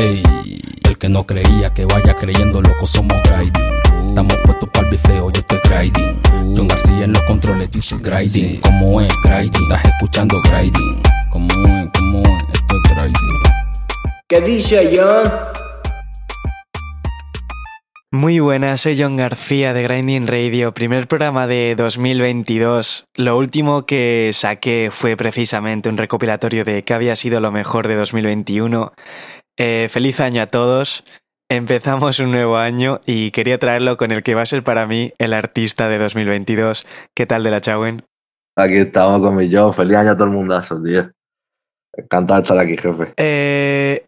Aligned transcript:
Ey, 0.00 0.22
el 0.88 0.96
que 0.96 1.10
no 1.10 1.26
creía 1.26 1.74
que 1.74 1.84
vaya 1.84 2.14
creyendo, 2.14 2.62
loco, 2.62 2.86
somos 2.86 3.18
grinding. 3.22 4.08
Estamos 4.08 4.34
puestos 4.46 4.66
para 4.70 4.86
el 4.86 4.92
bifeo, 4.92 5.30
yo 5.30 5.40
estoy 5.40 5.58
grinding. 5.62 6.18
John 6.56 6.68
García 6.68 7.04
en 7.04 7.12
los 7.12 7.22
controles 7.24 7.70
dice 7.70 7.96
grinding. 7.98 8.62
Como 8.62 9.02
es 9.02 9.12
grinding? 9.22 9.62
Estás 9.64 9.84
escuchando 9.84 10.40
grinding. 10.40 11.02
Como 11.30 11.52
es, 11.52 11.90
como 11.92 12.20
es, 12.20 12.42
esto 12.50 12.76
es 12.82 12.94
grinding. 12.94 13.42
¿Qué 14.26 14.40
dice 14.40 14.90
John? 14.96 15.30
Muy 18.12 18.40
buenas, 18.40 18.80
soy 18.80 19.00
John 19.00 19.16
García 19.16 19.72
de 19.72 19.84
Grinding 19.84 20.26
Radio, 20.26 20.74
primer 20.74 21.06
programa 21.06 21.46
de 21.46 21.76
2022. 21.76 23.04
Lo 23.14 23.38
último 23.38 23.86
que 23.86 24.30
saqué 24.32 24.88
fue 24.90 25.16
precisamente 25.16 25.88
un 25.88 25.96
recopilatorio 25.96 26.64
de 26.64 26.82
qué 26.82 26.92
había 26.92 27.14
sido 27.14 27.40
lo 27.40 27.52
mejor 27.52 27.86
de 27.86 27.94
2021. 27.94 28.92
Eh, 29.56 29.88
feliz 29.90 30.20
año 30.20 30.42
a 30.42 30.46
todos. 30.46 31.04
Empezamos 31.48 32.20
un 32.20 32.30
nuevo 32.30 32.58
año 32.58 33.00
y 33.06 33.32
quería 33.32 33.58
traerlo 33.58 33.96
con 33.96 34.12
el 34.12 34.22
que 34.22 34.34
va 34.34 34.42
a 34.42 34.46
ser 34.46 34.62
para 34.62 34.86
mí 34.86 35.12
el 35.18 35.32
artista 35.32 35.88
de 35.88 35.98
2022. 35.98 36.86
¿Qué 37.14 37.26
tal 37.26 37.42
de 37.42 37.50
la 37.50 37.60
Chauen? 37.60 38.04
Aquí 38.56 38.76
estamos 38.76 39.22
con 39.22 39.36
mi 39.36 39.50
John. 39.50 39.74
Feliz 39.74 39.96
año 39.96 40.12
a 40.12 40.14
todo 40.14 40.26
el 40.26 40.32
mundazo, 40.32 40.80
tío. 40.82 41.10
Encantado 41.92 42.40
de 42.40 42.42
estar 42.42 42.58
aquí, 42.58 42.76
jefe. 42.76 43.12
Eh, 43.16 44.06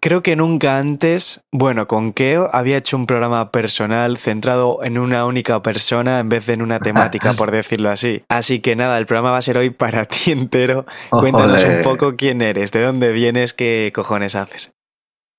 creo 0.00 0.22
que 0.22 0.36
nunca 0.36 0.78
antes, 0.78 1.40
bueno, 1.50 1.86
con 1.86 2.12
Keo 2.12 2.50
había 2.52 2.76
hecho 2.76 2.96
un 2.96 3.06
programa 3.06 3.50
personal 3.50 4.18
centrado 4.18 4.82
en 4.82 4.98
una 4.98 5.24
única 5.26 5.62
persona 5.62 6.18
en 6.20 6.28
vez 6.28 6.46
de 6.46 6.54
en 6.54 6.62
una 6.62 6.78
temática, 6.80 7.34
por 7.34 7.50
decirlo 7.50 7.90
así. 7.90 8.24
Así 8.28 8.60
que 8.60 8.76
nada, 8.76 8.98
el 8.98 9.06
programa 9.06 9.30
va 9.30 9.38
a 9.38 9.42
ser 9.42 9.58
hoy 9.58 9.70
para 9.70 10.04
ti 10.06 10.32
entero. 10.32 10.86
Cuéntanos 11.10 11.64
un 11.64 11.82
poco 11.82 12.16
quién 12.16 12.42
eres, 12.42 12.72
de 12.72 12.82
dónde 12.82 13.12
vienes, 13.12 13.52
qué 13.52 13.92
cojones 13.94 14.34
haces. 14.34 14.72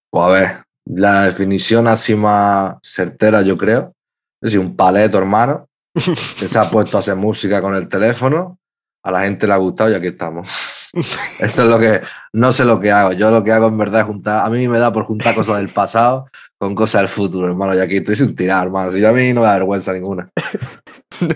Pues 0.10 0.26
a 0.26 0.30
ver, 0.30 0.64
la 0.86 1.26
definición 1.26 1.88
así 1.88 2.16
más 2.16 2.76
certera, 2.84 3.42
yo 3.42 3.58
creo. 3.58 3.94
Es 4.42 4.52
decir, 4.52 4.60
un 4.60 4.76
paleto, 4.76 5.18
hermano, 5.18 5.68
que 5.94 6.48
se 6.48 6.60
ha 6.60 6.64
puesto 6.70 6.98
a 6.98 7.00
hacer 7.00 7.16
música 7.16 7.62
con 7.62 7.76
el 7.76 7.88
teléfono. 7.88 8.58
A 9.04 9.12
la 9.12 9.22
gente 9.22 9.46
le 9.46 9.54
ha 9.54 9.58
gustado 9.58 9.92
y 9.92 9.96
aquí 9.96 10.08
estamos. 10.08 10.50
Eso 10.94 11.64
es 11.64 11.68
lo 11.68 11.78
que. 11.78 12.02
No 12.32 12.52
sé 12.52 12.64
lo 12.64 12.80
que 12.80 12.92
hago. 12.92 13.12
Yo 13.14 13.32
lo 13.32 13.44
que 13.44 13.52
hago 13.52 13.68
en 13.68 13.78
verdad 13.78 14.02
es 14.02 14.08
juntar. 14.08 14.46
A 14.46 14.50
mí 14.50 14.68
me 14.68 14.80
da 14.80 14.94
por 14.94 15.04
juntar 15.04 15.36
cosas 15.36 15.58
del 15.58 15.70
pasado 15.70 16.28
con 16.64 16.76
cosas 16.76 17.02
del 17.02 17.10
futuro, 17.10 17.48
hermano. 17.48 17.76
Y 17.76 17.80
aquí 17.80 17.98
estoy 17.98 18.16
sin 18.16 18.36
tirar, 18.36 18.66
hermano. 18.66 18.90
Si 18.92 19.02
yo 19.02 19.10
a 19.10 19.12
mí 19.12 19.34
no 19.34 19.42
me 19.42 19.48
da 19.48 19.54
vergüenza 19.54 19.94
ninguna. 19.94 20.30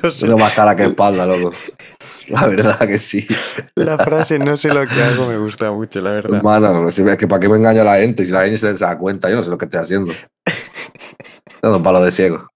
No 0.03 0.11
sé, 0.11 0.27
No 0.27 0.37
más 0.37 0.53
cara 0.53 0.75
que 0.75 0.85
espalda, 0.85 1.25
loco. 1.25 1.53
La 2.27 2.47
verdad 2.47 2.79
que 2.79 2.97
sí. 2.97 3.25
la 3.75 3.97
frase 3.97 4.39
no 4.39 4.57
sé 4.57 4.73
lo 4.73 4.85
que 4.85 5.01
hago 5.01 5.27
me 5.27 5.37
gusta 5.37 5.71
mucho, 5.71 6.01
la 6.01 6.11
verdad. 6.11 6.37
Hermano, 6.37 6.89
si 6.91 7.03
es 7.03 7.15
que 7.15 7.27
para 7.27 7.39
qué 7.39 7.47
me 7.47 7.57
engaña 7.57 7.83
la 7.83 7.97
gente, 7.97 8.25
si 8.25 8.31
la 8.31 8.41
gente 8.41 8.57
se, 8.57 8.73
da 8.73 8.97
cuenta, 8.97 9.29
yo 9.29 9.35
no 9.35 9.43
sé 9.43 9.49
lo 9.49 9.57
que 9.57 9.65
estoy 9.65 9.79
haciendo. 9.79 10.13
Tengo 11.61 11.77
un 11.77 11.83
palo 11.83 12.01
de 12.01 12.11
ciego. 12.11 12.49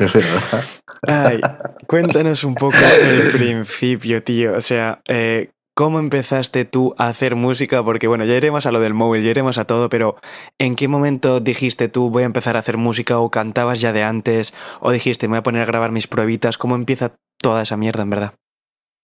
Es 0.00 0.12
verdad. 0.12 0.64
Ay, 1.06 1.40
cuéntanos 1.86 2.44
un 2.44 2.54
poco 2.54 2.76
el 2.76 3.28
principio, 3.28 4.22
tío. 4.22 4.54
O 4.54 4.60
sea, 4.60 5.00
eh, 5.08 5.50
¿cómo 5.74 5.98
empezaste 5.98 6.64
tú 6.64 6.94
a 6.98 7.08
hacer 7.08 7.36
música? 7.36 7.82
Porque 7.82 8.06
bueno, 8.06 8.24
ya 8.24 8.36
iremos 8.36 8.66
a 8.66 8.72
lo 8.72 8.80
del 8.80 8.94
móvil, 8.94 9.22
ya 9.22 9.30
iremos 9.30 9.58
a 9.58 9.64
todo, 9.64 9.88
pero 9.88 10.16
¿en 10.58 10.76
qué 10.76 10.88
momento 10.88 11.40
dijiste 11.40 11.88
tú 11.88 12.10
voy 12.10 12.24
a 12.24 12.26
empezar 12.26 12.56
a 12.56 12.60
hacer 12.60 12.76
música 12.76 13.18
o 13.18 13.30
cantabas 13.30 13.80
ya 13.80 13.92
de 13.92 14.02
antes 14.02 14.52
o 14.80 14.90
dijiste 14.90 15.28
me 15.28 15.32
voy 15.32 15.38
a 15.38 15.42
poner 15.42 15.62
a 15.62 15.66
grabar 15.66 15.92
mis 15.92 16.06
pruebitas? 16.06 16.58
¿Cómo 16.58 16.74
empieza 16.74 17.14
toda 17.40 17.62
esa 17.62 17.76
mierda 17.76 18.02
en 18.02 18.10
verdad? 18.10 18.34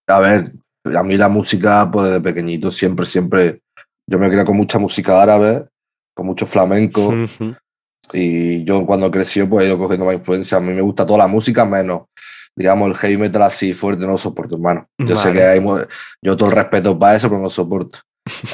A 0.09 0.21
ver, 0.21 0.53
a 0.95 1.03
mí 1.03 1.17
la 1.17 1.29
música, 1.29 1.89
pues 1.91 2.07
desde 2.07 2.21
pequeñito, 2.21 2.71
siempre, 2.71 3.07
siempre. 3.07 3.61
Yo 4.09 4.19
me 4.19 4.29
crié 4.29 4.45
con 4.45 4.57
mucha 4.57 4.79
música 4.79 5.21
árabe, 5.21 5.67
con 6.15 6.27
mucho 6.27 6.47
flamenco. 6.47 7.13
Y 8.13 8.65
yo 8.65 8.85
cuando 8.87 9.11
crecí, 9.11 9.43
pues 9.45 9.65
he 9.65 9.69
ido 9.69 9.79
cogiendo 9.79 10.07
más 10.07 10.15
influencia. 10.15 10.59
A 10.59 10.61
mí 10.61 10.73
me 10.73 10.83
gusta 10.83 11.07
toda 11.07 11.19
la 11.19 11.27
música, 11.27 11.65
menos, 11.65 12.03
digamos, 12.55 12.89
el 12.89 12.97
heavy 12.97 13.17
metal 13.17 13.43
así 13.43 13.73
fuerte, 13.73 14.07
no 14.07 14.13
lo 14.13 14.19
soporto, 14.19 14.55
hermano. 14.55 14.87
Yo 14.99 15.17
sé 15.17 15.29
Vale. 15.29 15.41
que 15.41 15.47
hay. 15.47 15.65
Yo 16.23 16.37
todo 16.37 16.49
el 16.49 16.55
respeto 16.55 16.99
para 16.99 17.17
eso, 17.17 17.29
pero 17.29 17.39
no 17.39 17.45
lo 17.45 17.51
soporto. 17.51 17.99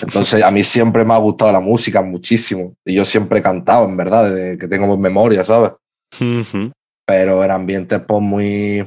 Entonces, 0.02 0.44
a 0.44 0.50
mí 0.50 0.62
siempre 0.62 1.04
me 1.04 1.14
ha 1.14 1.18
gustado 1.18 1.50
la 1.50 1.60
música 1.60 2.02
muchísimo, 2.02 2.74
y 2.84 2.94
yo 2.94 3.04
siempre 3.06 3.38
he 3.38 3.42
cantado, 3.42 3.86
en 3.86 3.96
verdad, 3.96 4.30
desde 4.30 4.58
que 4.58 4.68
tengo 4.68 4.96
memoria, 4.98 5.42
¿sabes? 5.44 5.72
Ujú. 6.20 6.70
pero 7.06 7.42
en 7.42 7.50
ambientes 7.50 8.00
pues 8.06 8.20
muy, 8.20 8.86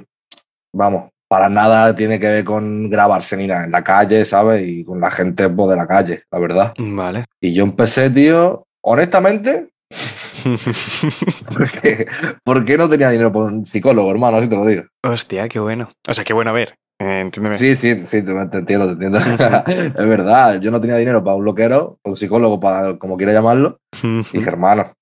vamos, 0.74 1.10
para 1.28 1.50
nada 1.50 1.96
tiene 1.96 2.20
que 2.20 2.28
ver 2.28 2.46
con 2.46 2.90
grabarse 2.90 3.36
ni 3.36 3.48
nada, 3.48 3.66
en 3.66 3.72
la 3.72 3.84
calle, 3.84 4.24
¿sabes? 4.26 4.68
Y 4.68 4.84
con 4.84 5.00
la 5.02 5.10
gente 5.10 5.50
pues, 5.50 5.70
de 5.70 5.76
la 5.76 5.88
calle, 5.88 6.24
la 6.32 6.40
verdad. 6.40 6.74
Vale. 6.78 7.26
Y 7.42 7.54
yo 7.54 7.64
empecé, 7.64 8.10
tío, 8.10 8.64
honestamente, 8.84 9.70
porque, 11.54 12.08
porque 12.44 12.78
no 12.78 12.90
tenía 12.90 13.10
dinero 13.10 13.32
por 13.32 13.52
un 13.52 13.66
psicólogo, 13.66 14.12
hermano, 14.12 14.38
así 14.38 14.48
te 14.48 14.56
lo 14.56 14.66
digo. 14.66 14.84
Hostia, 15.04 15.48
qué 15.48 15.60
bueno. 15.60 15.90
O 16.08 16.14
sea, 16.14 16.24
qué 16.24 16.34
bueno, 16.34 16.52
a 16.52 16.54
ver, 16.54 16.76
eh, 17.00 17.22
entiéndeme. 17.22 17.58
Sí, 17.58 17.76
sí, 17.76 17.96
sí, 18.08 18.22
te, 18.24 18.32
entiendo, 18.32 18.98
te 18.98 19.06
entiendo. 19.06 19.18
es 19.68 20.08
verdad, 20.08 20.60
yo 20.60 20.72
no 20.72 20.82
tenía 20.82 20.98
dinero 20.98 21.24
para 21.24 21.36
un 21.36 21.46
loquero, 21.46 21.98
para 22.02 22.12
un 22.12 22.18
psicólogo, 22.18 22.60
para 22.60 22.98
como 22.98 23.18
quiera 23.18 23.34
llamarlo. 23.34 23.80
Y 24.04 24.22
dije, 24.38 24.48
hermano, 24.50 24.94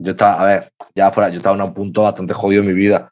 yo 0.00 0.12
estaba, 0.12 0.42
a 0.42 0.46
ver, 0.46 0.72
ya 0.94 1.10
fuera, 1.10 1.30
yo 1.30 1.38
estaba 1.38 1.56
en 1.56 1.62
un 1.62 1.74
punto 1.74 2.02
bastante 2.02 2.34
jodido 2.34 2.62
en 2.62 2.68
mi 2.68 2.74
vida. 2.74 3.10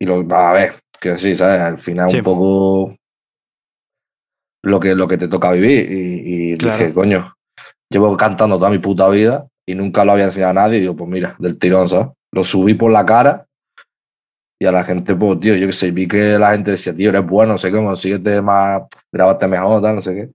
Y 0.00 0.06
lo, 0.06 0.24
a 0.34 0.52
ver, 0.52 0.80
que 1.00 1.16
sí, 1.16 1.36
¿sabes? 1.36 1.60
Al 1.60 1.78
final 1.78 2.10
Sí. 2.10 2.18
un 2.18 2.24
poco 2.24 2.96
lo 4.64 4.80
que, 4.80 4.94
lo 4.94 5.08
que 5.08 5.18
te 5.18 5.28
toca 5.28 5.52
vivir. 5.52 5.90
Y, 5.90 6.52
y 6.52 6.56
Claro. 6.56 6.78
dije, 6.78 6.94
coño, 6.94 7.34
llevo 7.90 8.16
cantando 8.16 8.56
toda 8.56 8.70
mi 8.70 8.78
puta 8.78 9.08
vida 9.08 9.46
y 9.70 9.74
nunca 9.74 10.04
lo 10.04 10.12
había 10.12 10.24
enseñado 10.24 10.50
a 10.50 10.54
nadie. 10.54 10.78
Y 10.78 10.80
digo, 10.82 10.96
pues 10.96 11.08
mira, 11.08 11.36
del 11.38 11.58
tirón, 11.58 11.88
¿sabes? 11.88 12.08
Lo 12.32 12.44
subí 12.44 12.74
por 12.74 12.90
la 12.90 13.04
cara 13.06 13.46
y 14.62 14.66
a 14.66 14.72
la 14.72 14.84
gente, 14.84 15.14
pues, 15.14 15.40
tío, 15.40 15.54
yo 15.54 15.66
qué 15.66 15.72
sé, 15.72 15.90
vi 15.90 16.06
que 16.06 16.38
la 16.38 16.52
gente 16.52 16.72
decía, 16.72 16.94
tío, 16.94 17.08
eres 17.08 17.26
bueno, 17.26 17.52
no 17.52 17.58
sé 17.58 17.70
cómo, 17.70 17.96
síguete 17.96 18.42
más, 18.42 18.82
grábate 19.10 19.48
mejor, 19.48 19.80
tal, 19.80 19.94
no 19.94 20.00
sé 20.02 20.14
qué. 20.14 20.30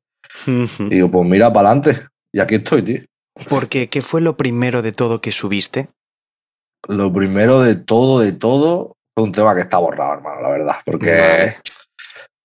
Y 0.80 0.90
digo, 0.90 1.12
pues 1.12 1.30
mira, 1.30 1.54
para 1.54 1.70
adelante. 1.70 2.08
Y 2.34 2.40
aquí 2.40 2.56
estoy, 2.56 2.82
tío. 2.82 3.02
Porque, 3.50 3.88
¿qué 3.88 4.02
fue 4.02 4.22
lo 4.22 4.36
primero 4.36 4.82
de 4.82 4.92
todo 4.92 5.22
que 5.22 5.32
subiste? 5.32 5.90
Lo 6.88 7.14
primero 7.14 7.62
de 7.62 7.76
todo, 7.76 8.20
de 8.20 8.32
todo, 8.32 8.96
fue 9.16 9.26
un 9.26 9.32
tema 9.32 9.54
que 9.54 9.62
está 9.62 9.78
borrado, 9.78 10.14
hermano, 10.14 10.42
la 10.42 10.50
verdad. 10.50 10.76
Porque. 10.86 11.56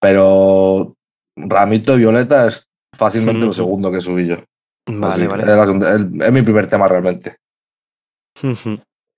Pero. 0.00 0.95
Ramito 1.37 1.97
Violeta 1.97 2.47
es 2.49 2.67
fácilmente 2.95 3.47
lo 3.47 3.53
segundo 3.53 3.91
que 3.91 4.00
subí 4.00 4.27
yo. 4.27 4.37
Vale, 4.99 5.15
Así, 5.15 5.27
vale. 5.27 5.43
Es, 5.45 6.11
la 6.12 6.31
mi 6.31 6.43
primer 6.43 6.67
tema 6.67 6.89
realmente. 6.89 7.37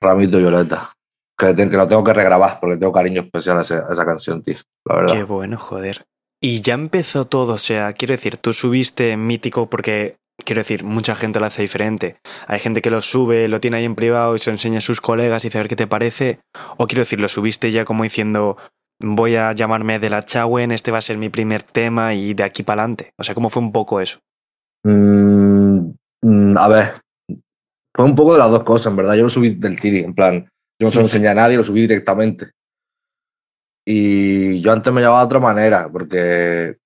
Ramito 0.01 0.39
Violeta. 0.39 0.93
Que, 1.39 1.53
lo 1.55 1.89
tengo 1.89 2.05
que 2.05 2.13
regrabar 2.13 2.61
porque 2.61 2.77
tengo 2.77 2.93
cariño 2.93 3.23
especial 3.23 3.59
a, 3.59 3.63
ese- 3.63 3.75
a 3.77 3.93
esa 3.93 4.05
canción, 4.05 4.43
tío. 4.43 4.57
La 4.85 4.97
verdad. 4.97 5.15
Qué 5.15 5.23
bueno, 5.25 5.57
joder. 5.59 6.05
Y 6.41 6.61
ya 6.61 6.75
empezó 6.75 7.25
todo, 7.25 7.55
o 7.55 7.59
sea, 7.59 7.93
quiero 7.93 8.13
decir, 8.13 8.37
tú 8.37 8.53
subiste 8.53 9.17
mítico 9.17 9.71
porque, 9.71 10.17
quiero 10.45 10.61
decir, 10.61 10.83
mucha 10.83 11.15
gente 11.15 11.39
lo 11.39 11.47
hace 11.47 11.63
diferente. 11.63 12.17
Hay 12.49 12.59
gente 12.59 12.83
que 12.83 12.91
lo 12.91 13.01
sube, 13.01 13.47
lo 13.47 13.61
tiene 13.61 13.77
ahí 13.77 13.85
en 13.85 13.95
privado 13.95 14.35
y 14.35 14.41
se 14.41 14.51
lo 14.51 14.55
enseña 14.55 14.79
a 14.79 14.83
sus 14.83 15.01
colegas 15.01 15.45
y 15.45 15.49
dice 15.49 15.59
a 15.59 15.63
ver 15.63 15.69
qué 15.69 15.77
te 15.77 15.87
parece. 15.87 16.41
O 16.79 16.87
quiero 16.89 17.03
decir, 17.03 17.21
lo 17.21 17.29
subiste 17.29 17.71
ya 17.71 17.85
como 17.85 18.03
diciendo, 18.03 18.57
voy 19.01 19.37
a 19.37 19.53
llamarme 19.53 20.01
de 20.01 20.11
la 20.11 20.25
Chawen, 20.25 20.73
este 20.73 20.91
va 20.91 20.99
a 20.99 21.03
ser 21.03 21.17
mi 21.17 21.29
primer 21.29 21.63
tema 21.63 22.15
y 22.15 22.35
de 22.35 22.43
aquí 22.43 22.65
para 22.65 22.83
adelante. 22.83 23.13
O 23.19 23.23
sea, 23.23 23.37
¿cómo 23.37 23.49
fue 23.49 23.63
un 23.63 23.71
poco 23.73 24.01
eso? 24.01 24.19
Mm, 24.85 25.93
mm, 26.23 26.59
a 26.59 26.69
ver. 26.69 27.03
Fue 27.95 28.05
un 28.05 28.17
poco 28.17 28.33
de 28.33 28.39
las 28.39 28.51
dos 28.51 28.65
cosas, 28.65 28.89
en 28.89 28.97
verdad. 28.97 29.15
Yo 29.15 29.25
lo 29.25 29.29
subí 29.29 29.51
del 29.51 29.79
tiri, 29.79 30.01
en 30.01 30.15
plan. 30.15 30.49
Yo 30.81 30.87
no 30.87 30.91
se 30.91 30.99
lo 30.99 31.05
enseñé 31.05 31.29
a 31.29 31.35
nadie, 31.35 31.57
lo 31.57 31.65
subí 31.65 31.83
directamente. 31.83 32.51
Y 33.87 34.61
yo 34.61 34.73
antes 34.73 34.93
me 34.93 35.01
llamaba 35.01 35.21
de 35.21 35.27
otra 35.27 35.41
manera, 35.41 35.89
porque. 35.91 36.79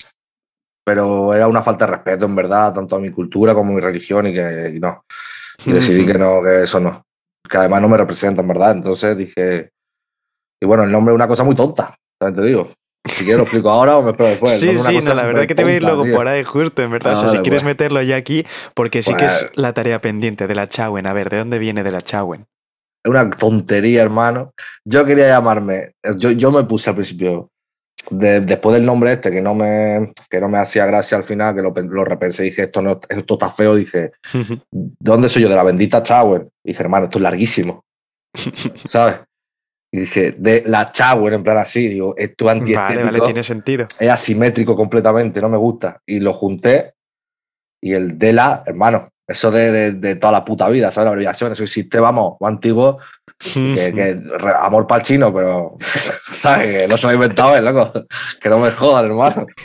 Pero 0.85 1.35
era 1.35 1.49
una 1.49 1.63
falta 1.63 1.87
de 1.87 1.93
respeto, 1.93 2.27
en 2.27 2.37
verdad, 2.37 2.73
tanto 2.73 2.97
a 2.97 3.01
mi 3.01 3.11
cultura 3.11 3.55
como 3.55 3.73
a 3.73 3.75
mi 3.75 3.81
religión, 3.81 4.27
y 4.27 4.35
que 4.35 4.73
y 4.75 4.81
no. 4.81 5.05
Y 5.65 5.73
decidí 5.73 6.07
que 6.07 6.15
no, 6.15 6.43
que 6.43 6.63
eso 6.63 6.81
no. 6.81 7.03
Que 7.49 7.57
además 7.57 7.83
no 7.83 7.89
me 7.89 7.97
representa, 7.97 8.43
en 8.43 8.49
verdad. 8.49 8.73
Entonces 8.73 9.17
dije. 9.17 9.71
Y 10.63 10.67
bueno, 10.67 10.85
el 10.85 10.91
nombre 10.91 11.13
es 11.13 11.17
una 11.17 11.29
cosa 11.29 11.45
muy 11.45 11.55
tonta, 11.55 11.95
también 12.19 12.43
te 12.43 12.49
digo. 12.49 12.73
Si 13.07 13.25
quieres 13.25 13.37
lo 13.39 13.43
explico 13.45 13.71
ahora 13.71 13.97
o 13.99 14.03
me 14.03 14.11
espero 14.11 14.29
después. 14.31 14.59
Sí, 14.59 14.69
es 14.71 14.83
sí, 14.85 14.99
no, 15.03 15.15
la 15.15 15.25
verdad 15.27 15.43
súper 15.43 15.47
que 15.49 15.55
te 15.55 15.63
voy 15.65 15.73
a 15.73 15.77
ir 15.77 15.83
luego 15.83 16.05
tío. 16.05 16.15
por 16.15 16.29
ahí 16.29 16.45
justo, 16.45 16.83
en 16.83 16.91
verdad. 16.91 17.13
o 17.13 17.17
sea, 17.17 17.27
Vale, 17.27 17.39
si 17.39 17.43
quieres 17.43 17.63
pues. 17.63 17.73
meterlo 17.73 18.03
ya 18.03 18.17
aquí, 18.17 18.45
porque 18.75 19.03
sí 19.03 19.15
que 19.15 19.27
es 19.27 19.51
la 19.55 19.73
tarea 19.73 20.01
pendiente 20.01 20.47
de 20.47 20.55
la 20.55 20.67
Chawen. 20.69 21.07
A 21.07 21.13
ver, 21.13 21.31
¿de 21.31 21.39
dónde 21.39 21.59
viene 21.59 21.83
de 21.83 21.93
la 21.93 22.01
Chawen? 22.01 22.47
Es 23.05 23.11
una 23.11 23.31
tontería, 23.31 24.03
hermano. 24.03 24.53
Yo 24.85 25.05
quería 25.05 25.29
llamarme, 25.29 25.93
yo, 26.17 26.33
yo 26.33 26.51
me 26.51 26.65
puse 26.65 26.91
al 26.91 26.97
principio, 26.97 27.51
de- 28.11 28.41
después 28.41 28.75
del 28.75 28.85
nombre 28.85 29.13
este, 29.13 29.31
que 29.31 29.41
no 29.41 29.55
me, 29.55 30.13
que 30.29 30.41
no 30.41 30.49
me 30.49 30.59
hacía 30.59 30.87
gracia 30.87 31.17
al 31.17 31.23
final, 31.25 31.55
que 31.55 31.63
lo, 31.63 31.71
lo 31.73 32.05
repensé, 32.05 32.43
dije, 32.43 32.63
esto, 32.63 32.83
no, 32.83 33.01
esto 33.09 33.35
está 33.35 33.49
feo, 33.49 33.75
dije, 33.77 34.11
¿de 34.33 34.61
dónde 35.01 35.29
soy 35.29 35.43
yo? 35.43 35.49
De 35.49 35.55
la 35.55 35.63
bendita 35.63 36.03
Chower. 36.03 36.49
Dije, 36.65 36.83
hermano, 36.83 37.05
esto 37.07 37.19
es 37.19 37.23
larguísimo, 37.23 37.85
¿sabes? 38.89 39.21
Y 39.93 40.01
dije, 40.01 40.33
de 40.33 40.65
la 40.67 40.91
Chower, 40.91 41.33
en 41.33 41.43
plan 41.43 41.59
así, 41.59 41.89
digo, 41.89 42.15
esto 42.17 42.51
es 42.51 42.61
vale, 42.75 43.03
vale, 43.03 43.21
tiene 43.21 43.43
sentido. 43.43 43.87
es 43.99 44.11
asimétrico 44.11 44.77
completamente, 44.77 45.41
no 45.41 45.49
me 45.49 45.57
gusta. 45.57 46.01
Y 46.05 46.21
lo 46.21 46.33
junté, 46.33 46.95
y 47.81 47.93
el 47.93 48.19
de 48.19 48.33
la, 48.33 48.63
hermano, 48.67 49.09
Eso 49.29 49.51
de, 49.51 49.71
de, 49.71 49.93
de 49.93 50.17
toda 50.17 50.33
la 50.33 50.45
puta 50.45 50.69
vida, 50.69 50.91
¿sabes? 50.91 51.07
La 51.07 51.11
abreviación, 51.11 51.53
eso 51.53 51.63
existe, 51.63 51.99
vamos, 52.01 52.37
antiguo 52.41 52.99
que, 53.39 53.93
que 53.95 54.21
amor 54.61 54.87
para 54.87 55.01
el 55.01 55.07
chino, 55.07 55.33
pero, 55.33 55.77
¿sabes? 56.33 56.67
Que 56.67 56.89
no 56.89 56.97
se 56.97 57.07
lo 57.07 57.11
ha 57.11 57.15
inventado 57.15 57.57
él, 57.57 57.65
loco. 57.65 57.93
Que 58.41 58.49
no 58.49 58.59
me 58.59 58.71
jodan, 58.71 59.07
hermano. 59.07 59.47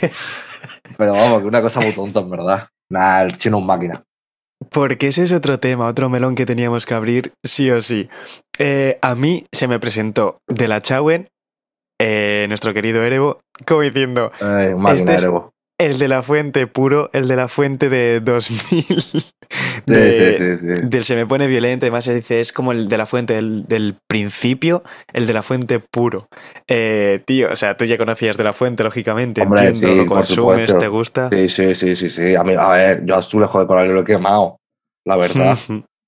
Pero 0.96 1.12
vamos, 1.12 1.40
que 1.40 1.46
una 1.46 1.62
cosa 1.62 1.80
muy 1.80 1.92
tonta, 1.92 2.20
en 2.20 2.30
verdad. 2.30 2.68
Nah, 2.90 3.22
el 3.22 3.38
chino 3.38 3.58
es 3.58 3.64
máquina. 3.64 4.04
Porque 4.72 5.08
ese 5.08 5.22
es 5.24 5.32
otro 5.32 5.58
tema, 5.58 5.86
otro 5.86 6.08
melón 6.08 6.34
que 6.34 6.46
teníamos 6.46 6.86
que 6.86 6.94
abrir, 6.94 7.32
sí 7.44 7.70
o 7.70 7.80
sí. 7.80 8.08
Eh, 8.58 8.98
a 9.02 9.14
mí 9.14 9.44
se 9.52 9.68
me 9.68 9.78
presentó 9.78 10.38
de 10.48 10.68
la 10.68 10.80
Chauen, 10.80 11.28
eh, 12.00 12.46
nuestro 12.48 12.72
querido 12.72 13.02
Erebo, 13.04 13.40
como 13.66 13.82
diciendo, 13.82 14.32
máquina, 14.76 14.94
Este 14.94 15.14
es- 15.14 15.28
el 15.80 15.98
de 15.98 16.06
la 16.08 16.22
fuente 16.22 16.66
puro, 16.68 17.10
el 17.12 17.26
de 17.28 17.36
la 17.36 17.48
fuente 17.48 17.88
de 17.88 18.20
2000. 18.20 18.96
Sí, 19.52 19.82
de- 19.86 20.36
sí, 20.38 20.56
sí, 20.56 20.76
sí. 20.76 20.86
Del 20.86 21.04
se 21.04 21.14
me 21.16 21.26
pone 21.26 21.46
violento, 21.46 21.84
además 21.84 22.04
se 22.04 22.14
dice, 22.14 22.40
es 22.40 22.52
como 22.52 22.72
el 22.72 22.88
de 22.88 22.96
la 22.96 23.04
fuente 23.04 23.34
del, 23.34 23.66
del 23.66 23.96
principio, 24.08 24.82
el 25.12 25.26
de 25.26 25.32
la 25.32 25.42
fuente 25.42 25.78
puro. 25.80 26.26
Eh, 26.68 27.20
tío, 27.26 27.50
o 27.52 27.56
sea, 27.56 27.76
tú 27.76 27.84
ya 27.84 27.98
conocías 27.98 28.36
de 28.36 28.44
la 28.44 28.52
fuente, 28.52 28.82
lógicamente, 28.84 29.42
Hombre, 29.42 29.66
entiendo, 29.66 29.88
sí, 29.92 29.96
lo 29.96 30.06
por 30.06 30.18
consumes, 30.18 30.78
te 30.78 30.88
gusta. 30.88 31.28
Sí, 31.30 31.48
sí, 31.48 31.74
sí, 31.74 31.96
sí, 31.96 32.08
sí. 32.08 32.34
A, 32.36 32.44
mí, 32.44 32.54
a 32.58 32.68
ver, 32.68 33.04
yo 33.04 33.14
a 33.14 33.18
Azulejo 33.18 33.60
de 33.60 33.66
Coral 33.66 33.90
lo 33.92 34.00
he 34.00 34.04
quemado, 34.04 34.56
la 35.06 35.16
verdad. 35.16 35.56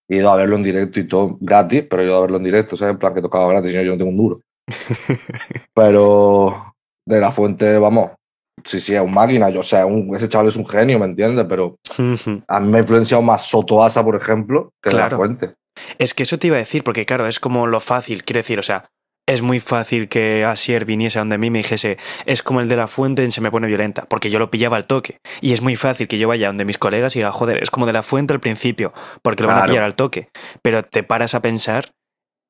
He 0.08 0.16
ido 0.16 0.30
a 0.30 0.36
verlo 0.36 0.56
en 0.56 0.62
directo 0.62 1.00
y 1.00 1.08
todo 1.08 1.38
gratis, 1.40 1.84
pero 1.88 2.02
he 2.02 2.06
ido 2.06 2.16
a 2.16 2.20
verlo 2.20 2.36
en 2.36 2.44
directo, 2.44 2.76
¿sabes? 2.76 2.92
En 2.92 2.98
plan 2.98 3.14
que 3.14 3.22
tocaba 3.22 3.48
gratis, 3.48 3.72
yo 3.72 3.82
no 3.84 3.96
tengo 3.98 4.10
un 4.10 4.16
duro. 4.16 4.40
Pero 5.74 6.74
de 7.06 7.20
la 7.20 7.30
fuente, 7.30 7.78
vamos, 7.78 8.10
sí, 8.64 8.80
sí, 8.80 8.94
es 8.94 9.00
un 9.00 9.12
máquina. 9.12 9.50
Yo, 9.50 9.60
o 9.60 9.64
sea, 9.64 9.86
un- 9.86 10.14
ese 10.14 10.28
chaval 10.28 10.48
es 10.48 10.56
un 10.56 10.66
genio, 10.66 10.98
¿me 10.98 11.06
entiendes? 11.06 11.46
Pero 11.48 11.76
a 12.48 12.60
mí 12.60 12.68
me 12.68 12.78
ha 12.78 12.80
influenciado 12.82 13.22
más 13.22 13.46
Sotoasa, 13.48 14.04
por 14.04 14.16
ejemplo, 14.16 14.70
que 14.82 14.90
de 14.90 14.96
la 14.96 15.02
fuente. 15.16 15.54
Es 15.98 16.14
que 16.14 16.22
eso 16.22 16.38
te 16.38 16.46
iba 16.46 16.56
a 16.56 16.60
decir, 16.60 16.84
porque 16.84 17.04
claro, 17.04 17.26
es 17.26 17.40
como 17.40 17.66
lo 17.66 17.80
fácil, 17.80 18.24
quiero 18.24 18.38
decir, 18.38 18.58
o 18.58 18.62
sea, 18.62 18.86
es 19.26 19.42
muy 19.42 19.60
fácil 19.60 20.08
que 20.08 20.44
Asier 20.44 20.84
viniese 20.84 21.18
a 21.18 21.22
donde 21.22 21.38
mí 21.38 21.46
y 21.46 21.50
me 21.50 21.58
dijese, 21.58 21.96
es 22.26 22.42
como 22.42 22.60
el 22.60 22.68
de 22.68 22.76
la 22.76 22.88
fuente 22.88 23.24
en 23.24 23.32
Se 23.32 23.40
me 23.40 23.50
pone 23.50 23.66
violenta, 23.66 24.04
porque 24.08 24.30
yo 24.30 24.38
lo 24.38 24.50
pillaba 24.50 24.76
al 24.76 24.86
toque. 24.86 25.18
Y 25.40 25.52
es 25.52 25.62
muy 25.62 25.76
fácil 25.76 26.08
que 26.08 26.18
yo 26.18 26.28
vaya 26.28 26.48
donde 26.48 26.64
mis 26.64 26.78
colegas 26.78 27.16
y 27.16 27.20
diga, 27.20 27.32
joder, 27.32 27.62
es 27.62 27.70
como 27.70 27.86
de 27.86 27.92
la 27.92 28.02
fuente 28.02 28.32
al 28.34 28.40
principio, 28.40 28.92
porque 29.22 29.42
lo 29.42 29.48
van 29.48 29.58
a 29.58 29.64
pillar 29.64 29.82
al 29.82 29.94
toque. 29.94 30.28
Pero 30.62 30.84
te 30.84 31.02
paras 31.02 31.34
a 31.34 31.40
pensar 31.40 31.92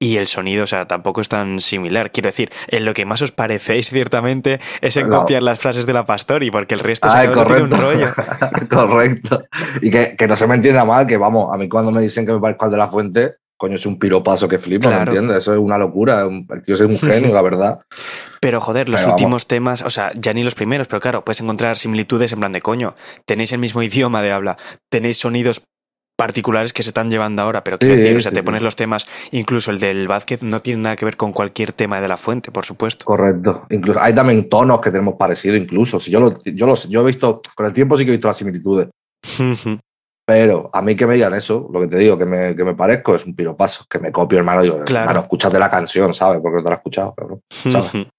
y 0.01 0.17
el 0.17 0.27
sonido, 0.27 0.65
o 0.65 0.67
sea, 0.67 0.87
tampoco 0.87 1.21
es 1.21 1.29
tan 1.29 1.61
similar. 1.61 2.11
Quiero 2.11 2.29
decir, 2.29 2.51
en 2.69 2.85
lo 2.85 2.93
que 2.93 3.07
más 3.07 3.23
os 3.23 3.31
parecéis 3.31 3.91
ciertamente 3.91 4.61
es 4.81 4.97
en 4.97 5.09
No. 5.09 5.21
copiar 5.21 5.43
las 5.43 5.61
frases 5.61 5.87
de 5.87 5.93
la 5.93 6.05
Pastori, 6.05 6.51
porque 6.51 6.75
el 6.75 6.81
resto 6.81 7.09
se 7.09 7.19
de 7.19 7.29
tiene 7.29 7.63
un 7.63 7.71
rollo. 7.71 8.13
correcto. 8.71 9.45
Y 9.81 9.91
que, 9.91 10.17
que 10.17 10.27
no 10.27 10.35
se 10.35 10.49
me 10.49 10.57
entienda 10.57 10.85
mal, 10.85 11.07
que 11.07 11.17
vamos, 11.17 11.55
a 11.55 11.57
mí 11.57 11.69
cuando 11.69 11.93
me 11.93 12.01
dicen 12.01 12.27
que 12.27 12.33
me 12.33 12.41
parezco 12.41 12.65
al 12.65 12.73
de 12.73 12.77
la 12.77 12.89
fuente, 12.89 13.37
coño, 13.57 13.77
es 13.77 13.87
un 13.87 13.99
piropazo 13.99 14.49
que 14.49 14.59
flipa, 14.59 14.89
Claro. 14.89 15.13
¿me 15.13 15.19
entiendes? 15.19 15.39
Eso 15.45 15.53
es 15.53 15.59
una 15.59 15.79
locura. 15.79 16.23
El 16.23 16.63
tío 16.63 16.75
es 16.75 16.81
un 16.81 16.99
genio, 16.99 17.33
la 17.33 17.43
verdad. 17.43 17.81
Pero 18.41 18.61
joder, 18.61 18.89
los 18.89 19.01
Pero 19.01 19.09
vamos. 19.09 19.21
últimos 19.23 19.47
temas, 19.47 19.83
o 19.83 19.91
sea, 19.91 20.13
ya 20.15 20.33
ni 20.35 20.43
los 20.45 20.55
primeros, 20.55 20.87
pero 20.89 21.01
claro, 21.01 21.25
puedes 21.25 21.41
encontrar 21.41 21.77
similitudes 21.77 22.33
en 22.33 22.41
plan 22.41 22.53
de 22.53 22.61
coño. 22.61 22.95
Tenéis 23.27 23.53
el 23.53 23.59
mismo 23.59 23.83
idioma 23.83 24.23
de 24.23 24.33
habla, 24.33 24.57
tenéis 24.91 25.19
sonidos 25.19 25.63
particulares 26.17 26.73
que 26.73 26.85
se 26.85 26.91
están 26.91 27.11
llevando 27.11 27.43
ahora, 27.43 27.65
pero 27.65 27.77
quiero 27.77 27.97
Sí, 27.97 28.01
decir, 28.03 28.17
o 28.17 28.21
sea, 28.21 28.31
sí, 28.31 28.35
te 28.35 28.41
sí. 28.41 28.45
pones 28.45 28.63
los 28.63 28.77
temas, 28.77 29.05
incluso 29.33 29.73
el 29.73 29.81
del 29.81 30.07
Vázquez 30.07 30.45
no 30.45 30.61
tiene 30.61 30.81
nada 30.83 30.95
que 30.95 31.05
ver 31.05 31.17
con 31.17 31.33
cualquier 31.33 31.73
tema 31.73 32.01
de 32.01 32.07
la 32.07 32.17
fuente, 32.17 32.53
por 32.53 32.65
supuesto. 32.65 33.05
Correcto. 33.05 33.67
Incluso, 33.71 34.01
hay 34.01 34.15
también 34.15 34.49
tonos 34.49 34.81
que 34.81 34.93
tenemos 34.93 35.15
parecido, 35.19 35.57
incluso. 35.57 35.99
Si 35.99 36.13
yo, 36.13 36.21
lo, 36.21 36.39
yo, 36.45 36.67
lo, 36.67 36.77
yo 36.77 37.01
he 37.01 37.05
visto, 37.05 37.43
con 37.57 37.67
el 37.67 37.73
tiempo 37.73 37.97
sí 37.97 38.05
que 38.05 38.11
he 38.11 38.13
visto 38.13 38.29
las 38.29 38.37
similitudes. 38.37 38.89
Pero 40.27 40.71
a 40.73 40.81
mí 40.81 40.97
que 40.97 41.07
me 41.07 41.15
digan 41.15 41.35
eso, 41.35 41.69
lo 41.73 41.81
que 41.81 41.89
te 41.89 41.99
digo, 41.99 42.17
que 42.17 42.25
me, 42.25 42.57
que 42.57 42.65
me 42.65 42.75
parezco, 42.75 43.15
es 43.15 43.27
un 43.27 43.35
piropazo. 43.37 43.85
Que 43.91 43.99
me 43.99 44.11
copio, 44.11 44.39
hermano. 44.39 44.63
Digo, 44.63 44.81
Claro. 44.85 45.11
hermano, 45.11 45.21
escúchate 45.21 45.59
la 45.59 45.71
canción, 45.71 46.15
¿sabes? 46.15 46.41
Porque 46.41 46.57
no 46.57 46.63
te 46.63 46.69
la 46.71 46.75
has 46.77 46.79
escuchado, 46.81 47.15
cabrón. 47.15 47.41
¿sabes? 47.51 47.93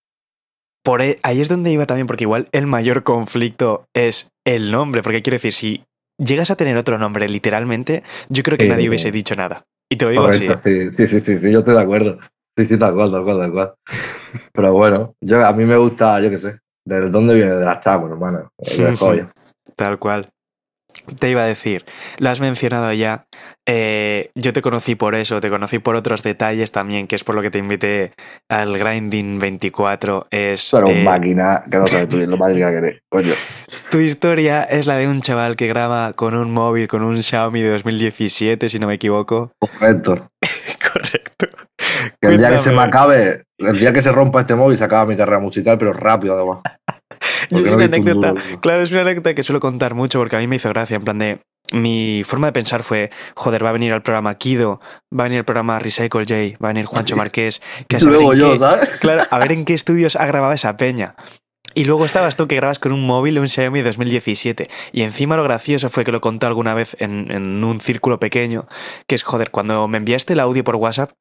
Por 0.84 1.02
ahí, 1.02 1.16
ahí 1.24 1.42
es 1.42 1.50
donde 1.50 1.72
iba 1.72 1.88
también, 1.88 2.06
porque 2.06 2.26
igual 2.26 2.48
el 2.52 2.68
mayor 2.68 3.02
conflicto 3.02 3.88
es 3.96 4.30
el 4.46 4.72
nombre, 4.72 5.02
porque 5.02 5.24
quiero 5.24 5.34
decir, 5.36 5.52
si 5.52 5.84
llegas 6.20 6.52
a 6.52 6.56
tener 6.56 6.78
otro 6.78 7.00
nombre 7.00 7.28
literalmente, 7.28 8.04
yo 8.30 8.44
creo 8.44 8.60
que 8.60 8.66
Sí, 8.66 8.70
nadie 8.70 8.88
hubiese 8.88 9.12
dicho 9.12 9.36
nada. 9.36 9.64
Y 9.92 9.96
te 9.96 10.06
lo 10.06 10.12
digo 10.12 10.26
así. 10.28 10.46
Correcto, 10.46 10.62
sí, 10.70 10.92
sí, 10.92 11.06
sí, 11.08 11.20
sí, 11.22 11.38
sí, 11.40 11.52
yo 11.52 11.60
estoy 11.60 11.74
de 11.74 11.82
acuerdo. 11.82 12.20
Sí, 12.56 12.68
sí, 12.68 12.78
tal 12.78 12.94
cual, 12.94 13.12
tal 13.12 13.24
cual, 13.24 13.40
tal 13.40 13.52
cual. 13.52 13.74
Pero 14.54 14.74
bueno, 14.74 15.16
yo, 15.22 15.44
a 15.44 15.54
mí 15.54 15.66
me 15.66 15.76
gusta, 15.76 16.22
yo 16.22 16.30
qué 16.30 16.38
sé, 16.38 16.60
¿de 16.86 17.10
dónde 17.10 17.34
viene? 17.34 17.56
De 17.56 17.66
las 17.66 17.82
chamos, 17.84 18.12
hermano. 18.12 18.48
De. 18.60 19.26
Tal 19.76 19.98
cual. 19.98 20.24
Te 21.20 21.30
iba 21.30 21.44
a 21.44 21.46
decir, 21.46 21.86
lo 22.18 22.30
has 22.30 22.40
mencionado 22.40 22.92
ya. 22.94 23.26
eh, 23.68 24.32
yo 24.36 24.54
te 24.54 24.62
conocí 24.62 24.96
por 24.96 25.16
eso, 25.16 25.40
te 25.42 25.50
conocí 25.50 25.80
por 25.80 25.96
otros 25.96 26.24
detalles 26.24 26.72
también, 26.72 27.08
que 27.08 27.16
es 27.16 27.24
por 27.24 27.36
lo 27.36 27.42
que 27.42 27.50
te 27.52 27.58
invité 27.60 28.14
al 28.50 28.78
Grinding 28.78 29.40
24. 29.40 30.28
Es, 30.30 30.70
Pero 30.72 30.88
eh, 30.88 31.04
máquina, 31.04 31.64
que 31.70 31.78
no 31.78 31.88
sabes 31.88 32.10
tú 32.10 32.18
lo 32.18 32.38
máquina 32.38 32.70
que 32.72 32.78
eres, 32.78 33.00
coño. 33.10 33.34
tu 33.90 34.00
historia 34.00 34.64
es 34.64 34.88
la 34.88 34.98
de 34.98 35.08
un 35.08 35.20
chaval 35.22 35.56
que 35.56 35.68
graba 35.68 36.14
con 36.14 36.36
un 36.36 36.52
móvil, 36.52 36.88
con 36.88 37.04
un 37.04 37.22
Xiaomi 37.22 37.62
de 37.62 37.70
2017, 37.72 38.70
si 38.70 38.80
no 38.80 38.88
me 38.88 38.96
equivoco. 38.96 39.52
Correcto. 39.60 40.30
Correcto. 40.94 41.48
Que 42.22 42.28
el 42.30 42.38
día 42.38 42.50
que 42.50 42.58
se 42.60 42.72
me 42.72 42.82
acabe, 42.82 43.44
el 43.58 43.80
día 43.80 43.92
que 43.92 44.02
se 44.02 44.12
rompa 44.12 44.42
este 44.42 44.56
móvil, 44.56 44.78
se 44.78 44.84
acaba 44.84 45.06
mi 45.06 45.18
carrera 45.18 45.40
musical, 45.40 45.78
pero 45.78 45.92
rápido 45.94 46.36
además. 46.36 46.60
Yo 47.50 47.60
es 47.66 47.72
una 47.72 47.86
anécdota, 47.86 48.30
duro. 48.34 48.62
claro, 48.62 48.82
es 48.84 48.92
una 48.92 49.02
anécdota 49.02 49.34
que 49.36 49.44
suelo 49.44 49.60
contar 49.60 49.94
mucho 49.96 50.20
porque 50.20 50.36
a 50.36 50.40
mí 50.40 50.48
me 50.48 50.56
hizo 50.58 50.70
gracia, 50.70 50.96
en 50.98 51.04
plan 51.04 51.20
de, 51.20 51.40
mi 51.72 52.24
forma 52.26 52.48
de 52.48 52.54
pensar 52.54 52.84
fue, 52.84 53.10
joder, 53.36 53.64
va 53.66 53.70
a 53.70 53.74
venir 53.74 53.92
al 53.94 54.02
programa 54.04 54.36
Kido, 54.36 54.80
va 55.18 55.24
a 55.24 55.28
venir 55.28 55.40
al 55.40 55.46
programa 55.46 55.80
Recycle 55.80 56.22
J, 56.28 56.58
va 56.64 56.70
a 56.70 56.74
venir 56.74 56.86
Juancho 56.86 57.16
Marqués, 57.18 57.62
que 57.88 57.98
a 57.98 58.00
luego 58.00 58.34
yo, 58.34 58.54
qué- 58.54 58.60
¿sabes? 58.60 58.90
Claro, 59.00 59.24
a 59.30 59.40
ver 59.40 59.52
en 59.52 59.66
qué 59.66 59.74
estudios 59.74 60.16
ha 60.16 60.26
grabado 60.26 60.54
esa 60.54 60.78
peña. 60.78 61.16
Y 61.78 61.84
luego 61.84 62.06
estabas 62.06 62.38
tú 62.38 62.48
que 62.48 62.56
grabas 62.56 62.80
con 62.80 62.94
un 62.94 63.06
móvil, 63.06 63.38
un 63.38 63.50
Xiaomi 63.50 63.82
2017. 63.82 64.70
Y 64.94 65.02
encima 65.02 65.36
lo 65.36 65.44
gracioso 65.44 65.90
fue 65.90 66.06
que 66.06 66.14
lo 66.14 66.22
conté 66.22 66.46
alguna 66.46 66.74
vez 66.74 66.96
en, 67.02 67.30
en 67.32 67.62
un 67.66 67.82
círculo 67.82 68.18
pequeño, 68.18 68.66
que 69.08 69.16
es, 69.16 69.24
joder, 69.24 69.52
cuando 69.52 69.86
me 69.90 69.98
enviaste 69.98 70.32
el 70.34 70.40
audio 70.40 70.64
por 70.64 70.76
WhatsApp, 70.78 71.12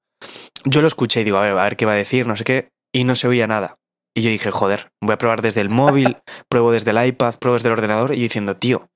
yo 0.65 0.81
lo 0.81 0.87
escuché 0.87 1.23
y 1.23 1.25
digo, 1.25 1.39
a 1.39 1.43
ver, 1.43 1.59
a 1.59 1.65
ver 1.65 1.77
qué 1.77 1.87
va 1.87 1.93
a 1.93 1.97
decir, 1.97 2.29
no 2.29 2.37
sé 2.37 2.45
qué, 2.45 2.69
y 2.95 3.03
no 3.03 3.17
se 3.17 3.27
oía 3.27 3.49
nada. 3.49 3.75
Y 4.17 4.23
yo 4.23 4.31
dije, 4.31 4.51
joder, 4.51 4.93
voy 5.01 5.15
a 5.15 5.19
probar 5.19 5.43
desde 5.43 5.61
el 5.61 5.71
móvil, 5.71 6.19
pruebo 6.49 6.73
desde 6.73 6.93
el 6.93 7.07
iPad, 7.07 7.35
pruebo 7.39 7.55
desde 7.55 7.69
el 7.69 7.73
ordenador, 7.73 8.13
y 8.13 8.19
yo 8.19 8.23
diciendo, 8.23 8.57
tío, 8.57 8.89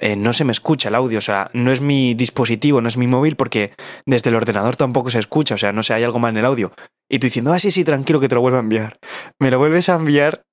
eh, 0.00 0.14
no 0.14 0.32
se 0.32 0.44
me 0.44 0.52
escucha 0.52 0.90
el 0.90 0.94
audio, 0.94 1.18
o 1.18 1.22
sea, 1.22 1.50
no 1.54 1.72
es 1.72 1.80
mi 1.80 2.14
dispositivo, 2.14 2.80
no 2.80 2.88
es 2.88 2.96
mi 2.96 3.06
móvil, 3.06 3.34
porque 3.34 3.72
desde 4.06 4.30
el 4.30 4.36
ordenador 4.36 4.76
tampoco 4.76 5.10
se 5.10 5.18
escucha, 5.18 5.56
o 5.56 5.58
sea, 5.58 5.72
no 5.72 5.82
sé, 5.82 5.94
hay 5.94 6.04
algo 6.04 6.18
mal 6.18 6.30
en 6.30 6.38
el 6.38 6.44
audio. 6.44 6.72
Y 7.10 7.18
tú 7.18 7.26
diciendo, 7.26 7.52
ah, 7.52 7.58
sí, 7.58 7.70
sí, 7.70 7.84
tranquilo 7.84 8.20
que 8.20 8.28
te 8.28 8.34
lo 8.34 8.40
vuelvo 8.40 8.58
a 8.58 8.60
enviar. 8.60 8.98
Me 9.40 9.50
lo 9.50 9.58
vuelves 9.58 9.88
a 9.88 9.96
enviar 9.96 10.44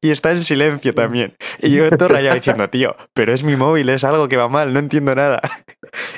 y 0.00 0.10
está 0.10 0.30
en 0.30 0.38
silencio 0.38 0.94
también. 0.94 1.34
Y 1.60 1.70
yo 1.70 1.90
todo 1.90 2.08
rayado 2.08 2.34
diciendo, 2.34 2.68
tío, 2.68 2.94
pero 3.14 3.32
es 3.32 3.42
mi 3.42 3.56
móvil, 3.56 3.88
es 3.88 4.04
algo 4.04 4.28
que 4.28 4.36
va 4.36 4.48
mal, 4.48 4.72
no 4.72 4.78
entiendo 4.78 5.14
nada. 5.14 5.40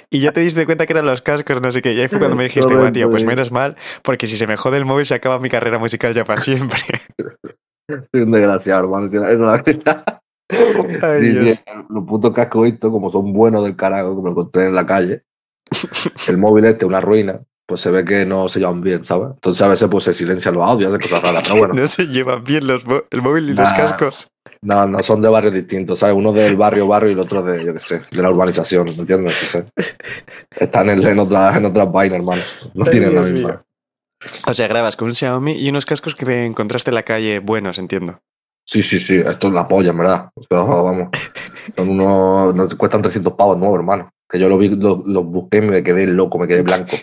Y 0.08 0.20
ya 0.20 0.32
te 0.32 0.40
diste 0.40 0.64
cuenta 0.66 0.86
que 0.86 0.92
eran 0.92 1.04
los 1.04 1.20
cascos, 1.20 1.60
no 1.60 1.72
sé 1.72 1.82
qué. 1.82 1.92
Y 1.92 2.00
ahí 2.00 2.08
fue 2.08 2.20
cuando 2.20 2.36
me 2.36 2.44
dijiste, 2.44 2.74
"Buah, 2.74 2.92
tío, 2.92 3.10
pues 3.10 3.22
sí. 3.22 3.28
menos 3.28 3.50
mal, 3.50 3.76
porque 4.02 4.28
si 4.28 4.36
se 4.36 4.46
me 4.46 4.56
jode 4.56 4.78
el 4.78 4.84
móvil 4.84 5.04
se 5.04 5.14
acaba 5.14 5.40
mi 5.40 5.48
carrera 5.48 5.78
musical 5.78 6.14
ya 6.14 6.24
para 6.24 6.40
siempre. 6.40 6.78
Soy 8.12 8.22
un 8.22 8.30
desgraciado, 8.30 8.84
hermano. 8.84 9.06
Es 9.06 9.38
la 9.38 9.62
verdad. 9.62 10.04
Ay, 11.02 11.20
sí, 11.20 11.54
sí, 11.54 11.60
los 11.90 12.04
putos 12.04 12.32
cascos 12.32 12.68
estos, 12.68 12.90
como 12.92 13.10
son 13.10 13.32
buenos 13.32 13.64
del 13.64 13.76
carajo, 13.76 14.16
que 14.16 14.22
me 14.22 14.30
encontré 14.30 14.66
en 14.66 14.74
la 14.74 14.86
calle, 14.86 15.24
el 16.28 16.38
móvil 16.38 16.66
este, 16.66 16.86
una 16.86 17.00
ruina, 17.00 17.40
pues 17.66 17.80
se 17.80 17.90
ve 17.90 18.04
que 18.04 18.24
no 18.24 18.48
se 18.48 18.60
llevan 18.60 18.80
bien, 18.80 19.04
¿sabes? 19.04 19.30
Entonces 19.34 19.60
a 19.62 19.68
veces 19.68 19.88
pues 19.90 20.04
se 20.04 20.12
silencian 20.12 20.54
los 20.54 20.64
audios, 20.64 20.94
hace 20.94 21.08
cosas 21.08 21.22
raras, 21.22 21.42
pero 21.42 21.56
bueno. 21.58 21.74
No 21.80 21.88
se 21.88 22.06
llevan 22.06 22.44
bien 22.44 22.66
los 22.66 22.84
el 23.10 23.22
móvil 23.22 23.50
y 23.50 23.54
los 23.54 23.72
cascos. 23.72 24.28
No, 24.62 24.86
no 24.86 25.02
son 25.02 25.20
de 25.20 25.28
barrios 25.28 25.52
distintos, 25.52 25.98
¿sabes? 25.98 26.14
Uno 26.16 26.32
del 26.32 26.56
barrio 26.56 26.86
barrio 26.86 27.10
y 27.10 27.12
el 27.14 27.18
otro 27.18 27.42
de, 27.42 27.64
yo 27.64 27.74
qué 27.74 27.80
sé, 27.80 28.02
de 28.10 28.22
la 28.22 28.30
urbanización, 28.30 28.84
¿me 28.84 28.92
entiendes? 28.92 29.34
Sí, 29.34 29.46
sí. 29.46 29.58
Están 30.56 30.88
en, 30.90 31.04
en, 31.04 31.18
otras, 31.18 31.56
en 31.56 31.64
otras 31.64 31.90
vainas, 31.90 32.18
hermano. 32.18 32.42
No 32.74 32.84
Ay, 32.84 32.90
tienen 32.92 33.14
la 33.14 33.22
misma. 33.22 33.48
mío. 33.48 33.62
O 34.46 34.54
sea, 34.54 34.68
grabas 34.68 34.96
con 34.96 35.08
un 35.08 35.14
Xiaomi 35.14 35.52
y 35.52 35.68
unos 35.68 35.84
cascos 35.84 36.14
que 36.14 36.24
te 36.24 36.46
encontraste 36.46 36.90
en 36.90 36.94
la 36.94 37.02
calle 37.02 37.40
buenos, 37.40 37.78
entiendo. 37.78 38.20
Sí, 38.64 38.82
sí, 38.82 38.98
sí, 38.98 39.16
esto 39.16 39.48
es 39.48 39.52
la 39.52 39.68
polla, 39.68 39.90
en 39.90 39.98
verdad. 39.98 40.30
O 40.34 40.42
sea, 40.42 40.60
vamos. 40.62 41.08
Son 41.76 41.88
unos, 41.88 42.54
nos 42.54 42.74
cuestan 42.74 43.02
300 43.02 43.34
pavos 43.34 43.58
nuevos, 43.58 43.78
hermano. 43.78 44.10
Que 44.36 44.42
yo 44.42 44.50
lo 44.50 44.58
vi, 44.58 44.68
los 44.68 45.06
lo 45.06 45.24
busqué 45.24 45.58
y 45.58 45.60
me 45.62 45.82
quedé 45.82 46.06
loco, 46.06 46.38
me 46.38 46.46
quedé 46.46 46.60
blanco. 46.60 46.94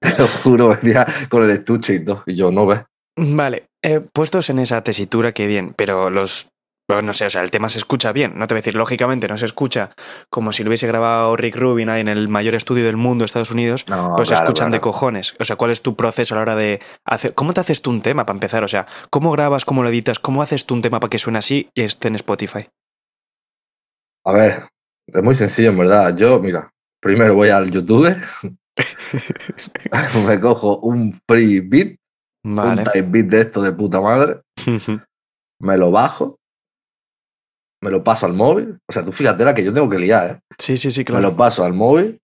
Lo 0.18 0.28
juro, 0.28 0.68
venía 0.68 1.06
con 1.28 1.42
el 1.44 1.50
estuche 1.50 1.94
y 1.94 2.04
todo. 2.04 2.22
Y 2.26 2.36
yo, 2.36 2.52
no 2.52 2.66
ves. 2.66 2.80
Vale, 3.16 3.68
eh, 3.82 4.00
puestos 4.00 4.50
en 4.50 4.58
esa 4.58 4.82
tesitura, 4.82 5.32
que 5.32 5.46
bien, 5.46 5.72
pero 5.76 6.10
los. 6.10 6.48
bueno, 6.88 7.02
No 7.02 7.14
sé, 7.14 7.26
o 7.26 7.30
sea, 7.30 7.42
el 7.42 7.50
tema 7.50 7.68
se 7.68 7.78
escucha 7.78 8.12
bien. 8.12 8.34
No 8.36 8.46
te 8.46 8.54
voy 8.54 8.58
a 8.58 8.62
decir, 8.62 8.74
lógicamente, 8.74 9.26
no 9.28 9.38
se 9.38 9.46
escucha 9.46 9.90
como 10.30 10.52
si 10.52 10.62
lo 10.62 10.68
hubiese 10.68 10.86
grabado 10.86 11.34
Rick 11.36 11.56
Rubin 11.56 11.88
ahí 11.88 12.00
en 12.00 12.08
el 12.08 12.28
mayor 12.28 12.54
estudio 12.54 12.84
del 12.84 12.96
mundo, 12.96 13.24
Estados 13.24 13.50
Unidos. 13.50 13.86
No, 13.88 14.12
Pues 14.16 14.28
se 14.28 14.34
claro, 14.34 14.48
escuchan 14.50 14.70
de 14.70 14.80
cojones. 14.80 15.34
O 15.40 15.44
sea, 15.44 15.56
¿cuál 15.56 15.70
es 15.70 15.82
tu 15.82 15.96
proceso 15.96 16.34
a 16.34 16.36
la 16.36 16.42
hora 16.42 16.54
de 16.54 16.80
hacer. 17.04 17.34
¿Cómo 17.34 17.52
te 17.52 17.60
haces 17.60 17.82
tú 17.82 17.90
un 17.90 18.02
tema 18.02 18.24
para 18.24 18.36
empezar? 18.36 18.62
O 18.62 18.68
sea, 18.68 18.86
¿cómo 19.10 19.32
grabas, 19.32 19.64
cómo 19.64 19.82
lo 19.82 19.88
editas? 19.88 20.18
¿Cómo 20.20 20.42
haces 20.42 20.64
tú 20.66 20.74
un 20.74 20.82
tema 20.82 21.00
para 21.00 21.10
que 21.10 21.18
suene 21.18 21.38
así 21.38 21.70
y 21.74 21.82
esté 21.82 22.08
en 22.08 22.14
Spotify? 22.14 22.66
A 24.24 24.32
ver, 24.32 24.68
Es 25.12 25.22
muy 25.22 25.34
sencillo, 25.34 25.70
en 25.70 25.78
verdad. 25.78 26.16
Yo, 26.16 26.38
mira, 26.40 26.70
primero 27.00 27.34
voy 27.34 27.48
al 27.48 27.70
YouTube, 27.70 28.14
me 30.26 30.40
cojo 30.40 30.78
un 30.78 31.20
free 31.28 31.60
beat, 31.60 31.96
Vale. 32.44 32.82
un 32.82 32.84
type 32.92 33.02
beat 33.02 33.26
de 33.26 33.40
esto 33.42 33.62
de 33.62 33.72
puta 33.72 34.00
madre, 34.00 34.40
me 35.60 35.76
lo 35.76 35.90
bajo, 35.90 36.36
me 37.82 37.90
lo 37.90 38.04
paso 38.04 38.26
al 38.26 38.34
móvil. 38.34 38.78
O 38.88 38.92
sea, 38.92 39.04
tú 39.04 39.12
fíjate 39.12 39.44
la 39.44 39.54
que 39.54 39.64
yo 39.64 39.72
tengo 39.72 39.88
que 39.88 39.98
liar, 39.98 40.30
¿eh? 40.30 40.40
sí, 40.58 40.76
sí, 40.76 40.90
sí, 40.90 41.00
Me 41.00 41.04
claro. 41.04 41.22
lo 41.30 41.36
paso 41.36 41.64
al 41.64 41.74
móvil. 41.74 42.20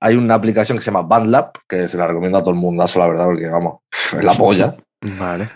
Hay 0.00 0.14
una 0.14 0.34
aplicación 0.34 0.78
que 0.78 0.84
se 0.84 0.92
llama 0.92 1.02
BandLab, 1.02 1.50
que 1.68 1.88
se 1.88 1.96
la 1.96 2.06
recomiendo 2.06 2.38
a 2.38 2.42
todo 2.42 2.52
el 2.52 2.60
mundazo, 2.60 3.00
la 3.00 3.08
verdad, 3.08 3.24
porque 3.24 3.48
vamos, 3.48 3.80
es 4.16 4.22
la 4.22 4.32
polla. 4.34 4.76
Vale. 5.18 5.48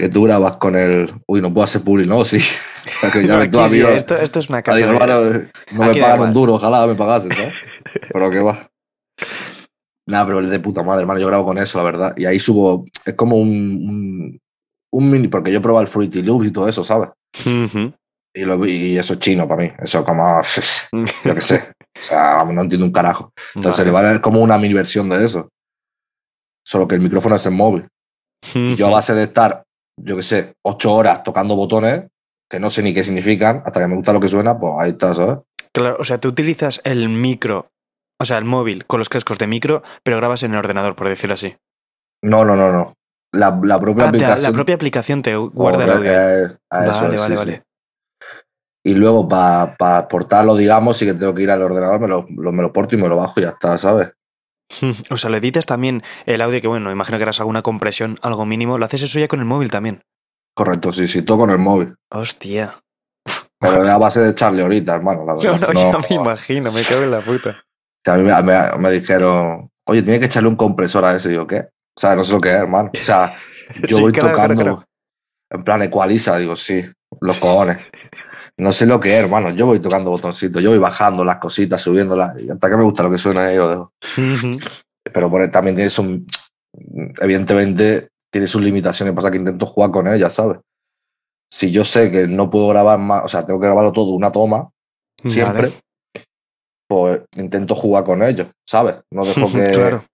Que 0.00 0.08
tú 0.08 0.22
grabas 0.24 0.56
con 0.56 0.76
el. 0.76 1.12
Uy, 1.26 1.42
no 1.42 1.52
puedo 1.52 1.64
hacer 1.64 1.82
publi, 1.82 2.06
¿no? 2.06 2.24
Sí. 2.24 2.38
O 2.80 2.92
sea, 2.92 3.10
que 3.10 3.26
ya 3.26 3.36
ves 3.36 3.50
tú, 3.50 3.60
Aquí 3.60 3.74
sí, 3.74 3.80
amigo, 3.82 3.88
esto, 3.90 4.16
esto 4.16 4.38
es 4.38 4.48
una 4.48 4.62
casa. 4.62 4.80
hermano, 4.80 5.20
no 5.72 5.84
me 5.84 5.94
pagan 6.00 6.20
un 6.22 6.32
duro, 6.32 6.54
ojalá 6.54 6.86
me 6.86 6.94
pagasen, 6.94 7.30
¿sabes? 7.30 7.82
Pero 8.12 8.30
qué 8.30 8.40
va. 8.40 8.70
Nada, 10.06 10.24
pero 10.24 10.40
es 10.40 10.48
de 10.50 10.60
puta 10.60 10.82
madre, 10.82 11.02
hermano. 11.02 11.20
Yo 11.20 11.26
grabo 11.26 11.44
con 11.44 11.58
eso, 11.58 11.76
la 11.76 11.84
verdad. 11.84 12.14
Y 12.16 12.24
ahí 12.24 12.40
subo. 12.40 12.86
Es 13.04 13.14
como 13.14 13.36
un. 13.36 13.50
Un, 13.50 14.40
un 14.92 15.10
mini. 15.10 15.28
Porque 15.28 15.52
yo 15.52 15.58
he 15.58 15.60
probado 15.60 15.82
el 15.82 15.88
Fruity 15.88 16.22
Loops 16.22 16.46
y 16.46 16.50
todo 16.52 16.68
eso, 16.68 16.82
¿sabes? 16.82 17.10
Y, 18.34 18.40
lo, 18.40 18.66
y 18.66 18.96
eso 18.96 19.12
es 19.12 19.18
chino 19.18 19.46
para 19.46 19.62
mí. 19.62 19.70
Eso 19.78 20.02
como. 20.02 20.40
Yo 21.24 21.34
qué 21.34 21.40
sé. 21.42 21.56
O 21.98 22.02
sea, 22.02 22.42
no 22.44 22.62
entiendo 22.62 22.86
un 22.86 22.92
carajo. 22.92 23.34
Entonces, 23.54 23.84
Vale. 23.84 23.90
vale. 23.92 24.14
es 24.14 24.20
como 24.20 24.40
una 24.40 24.56
mini 24.58 24.72
versión 24.72 25.10
de 25.10 25.22
eso. 25.22 25.50
Solo 26.66 26.88
que 26.88 26.94
el 26.94 27.02
micrófono 27.02 27.36
es 27.36 27.44
en 27.44 27.54
móvil. 27.54 27.86
Yo 28.76 28.86
a 28.86 28.90
base 28.90 29.12
de 29.14 29.24
estar, 29.24 29.64
yo 30.02 30.16
qué 30.16 30.22
sé, 30.22 30.54
ocho 30.62 30.94
horas 30.94 31.22
tocando 31.22 31.56
botones, 31.56 32.06
que 32.48 32.58
no 32.60 32.70
sé 32.70 32.82
ni 32.82 32.92
qué 32.94 33.02
significan, 33.04 33.62
hasta 33.64 33.80
que 33.80 33.86
me 33.88 33.94
gusta 33.96 34.12
lo 34.12 34.20
que 34.20 34.28
suena, 34.28 34.58
pues 34.58 34.72
ahí 34.78 34.90
está, 34.90 35.14
¿sabes? 35.14 35.38
Claro, 35.72 35.96
o 36.00 36.04
sea, 36.04 36.18
tú 36.18 36.28
utilizas 36.28 36.80
el 36.84 37.08
micro, 37.08 37.70
o 38.18 38.24
sea, 38.24 38.38
el 38.38 38.44
móvil 38.44 38.86
con 38.86 38.98
los 38.98 39.08
cascos 39.08 39.38
de 39.38 39.46
micro, 39.46 39.82
pero 40.02 40.16
grabas 40.16 40.42
en 40.42 40.52
el 40.52 40.58
ordenador, 40.58 40.96
por 40.96 41.08
decirlo 41.08 41.34
así. 41.34 41.56
No, 42.22 42.44
no, 42.44 42.56
no, 42.56 42.72
no. 42.72 42.94
La, 43.32 43.58
la 43.62 43.78
propia 43.80 44.04
Ah, 44.04 44.06
te- 44.06 44.16
aplicación. 44.16 44.42
la 44.42 44.52
propia 44.52 44.74
aplicación 44.74 45.22
te 45.22 45.36
guarda 45.36 45.84
el 45.84 45.90
audio. 45.92 46.10
Eh, 46.12 46.56
a 46.70 46.86
eso 46.86 47.02
Vale, 47.02 47.16
vale, 47.16 47.18
sí, 47.28 47.34
vale. 47.36 47.52
sí. 47.56 47.62
Y 48.82 48.94
luego 48.94 49.28
para 49.28 49.76
exportarlo, 50.00 50.56
digamos, 50.56 50.96
sí 50.96 51.04
que 51.06 51.14
tengo 51.14 51.34
que 51.34 51.42
ir 51.42 51.50
al 51.50 51.62
ordenador, 51.62 52.00
me 52.00 52.08
lo, 52.08 52.26
lo- 52.28 52.52
me 52.52 52.62
lo 52.62 52.72
porto 52.72 52.94
y 52.96 52.98
me 52.98 53.08
lo 53.08 53.16
bajo 53.16 53.38
y 53.38 53.42
ya 53.42 53.50
está, 53.50 53.76
¿sabes? 53.78 54.10
O 55.10 55.16
sea, 55.16 55.30
lo 55.30 55.36
editas 55.36 55.66
también 55.66 56.02
el 56.26 56.40
audio, 56.42 56.60
que 56.60 56.68
bueno, 56.68 56.90
imagino 56.90 57.18
que 57.18 57.24
harás 57.24 57.40
alguna 57.40 57.62
compresión, 57.62 58.18
algo 58.22 58.46
mínimo. 58.46 58.78
Lo 58.78 58.84
haces 58.86 59.02
eso 59.02 59.18
ya 59.18 59.28
con 59.28 59.40
el 59.40 59.44
móvil 59.46 59.70
también. 59.70 60.02
Correcto, 60.54 60.92
sí, 60.92 61.06
sí, 61.06 61.22
todo 61.22 61.38
con 61.38 61.50
el 61.50 61.58
móvil. 61.58 61.94
Hostia. 62.10 62.74
Pero 63.60 63.82
es 63.84 63.88
a 63.90 63.98
base 63.98 64.20
de 64.20 64.30
echarle 64.32 64.62
ahorita, 64.62 64.94
hermano. 64.94 65.24
La 65.26 65.34
No, 65.34 65.40
verdad. 65.40 65.68
no, 65.68 65.72
No, 65.74 65.92
ya 65.92 66.08
me 66.08 66.16
imagino, 66.16 66.72
me 66.72 66.82
cago 66.84 67.02
en 67.02 67.10
la 67.10 67.20
puta. 67.20 67.62
que 68.04 68.10
a 68.10 68.14
mí 68.16 68.22
me, 68.22 68.42
me- 68.42 68.78
me 68.78 68.90
dijeron, 68.90 69.68
oye, 69.86 70.02
tiene 70.02 70.18
que 70.20 70.26
echarle 70.26 70.48
un 70.48 70.56
compresor 70.56 71.04
a 71.04 71.16
eso. 71.16 71.30
Y 71.30 71.34
yo, 71.34 71.46
¿qué? 71.46 71.60
O 71.96 72.00
sea, 72.00 72.14
no 72.16 72.24
sé 72.24 72.32
lo 72.32 72.40
que 72.40 72.48
es, 72.50 72.54
hermano. 72.56 72.90
O 72.94 73.04
sea, 73.04 73.30
yo 73.88 73.96
Sí, 73.96 74.02
voy 74.02 74.12
claro, 74.12 74.34
claro, 74.34 74.54
tocando 74.54 74.62
claro. 74.62 74.84
en 75.50 75.64
plan 75.64 75.82
ecualiza, 75.82 76.38
digo, 76.38 76.56
sí, 76.56 76.84
los 77.20 77.38
cojones. 77.38 77.90
No 78.60 78.72
sé 78.72 78.86
lo 78.86 79.00
que 79.00 79.16
es, 79.16 79.24
hermano. 79.24 79.50
Yo 79.50 79.66
voy 79.66 79.80
tocando 79.80 80.10
botoncitos, 80.10 80.62
yo 80.62 80.70
voy 80.70 80.78
bajando 80.78 81.24
las 81.24 81.38
cositas, 81.38 81.80
subiéndolas, 81.80 82.38
y 82.40 82.50
hasta 82.50 82.68
que 82.68 82.76
me 82.76 82.84
gusta 82.84 83.02
lo 83.02 83.10
que 83.10 83.18
suena, 83.18 83.50
lo 83.52 83.68
dejo. 83.68 83.92
Ujú. 84.18 84.56
Pero 85.12 85.30
por- 85.30 85.50
también 85.50 85.74
tiene 85.76 85.90
su, 85.90 86.24
evidentemente, 87.20 88.08
tiene 88.30 88.46
sus 88.46 88.60
limitaciones, 88.62 89.14
pasa 89.14 89.30
que 89.30 89.38
intento 89.38 89.66
jugar 89.66 89.90
con 89.90 90.06
ellas, 90.08 90.32
¿sabes? 90.32 90.58
Si 91.52 91.70
yo 91.70 91.84
sé 91.84 92.10
que 92.10 92.28
no 92.28 92.48
puedo 92.50 92.68
grabar 92.68 92.98
más, 92.98 93.24
o 93.24 93.28
sea, 93.28 93.44
tengo 93.44 93.58
que 93.60 93.66
grabarlo 93.66 93.92
todo 93.92 94.12
una 94.12 94.30
toma, 94.30 94.70
siempre, 95.26 95.68
Vale. 95.68 96.26
pues 96.88 97.22
intento 97.36 97.74
jugar 97.74 98.04
con 98.04 98.22
ellos, 98.22 98.46
¿sabes? 98.68 99.00
No 99.10 99.24
dejo 99.24 99.50
que... 99.52 99.72
Claro. 99.72 100.04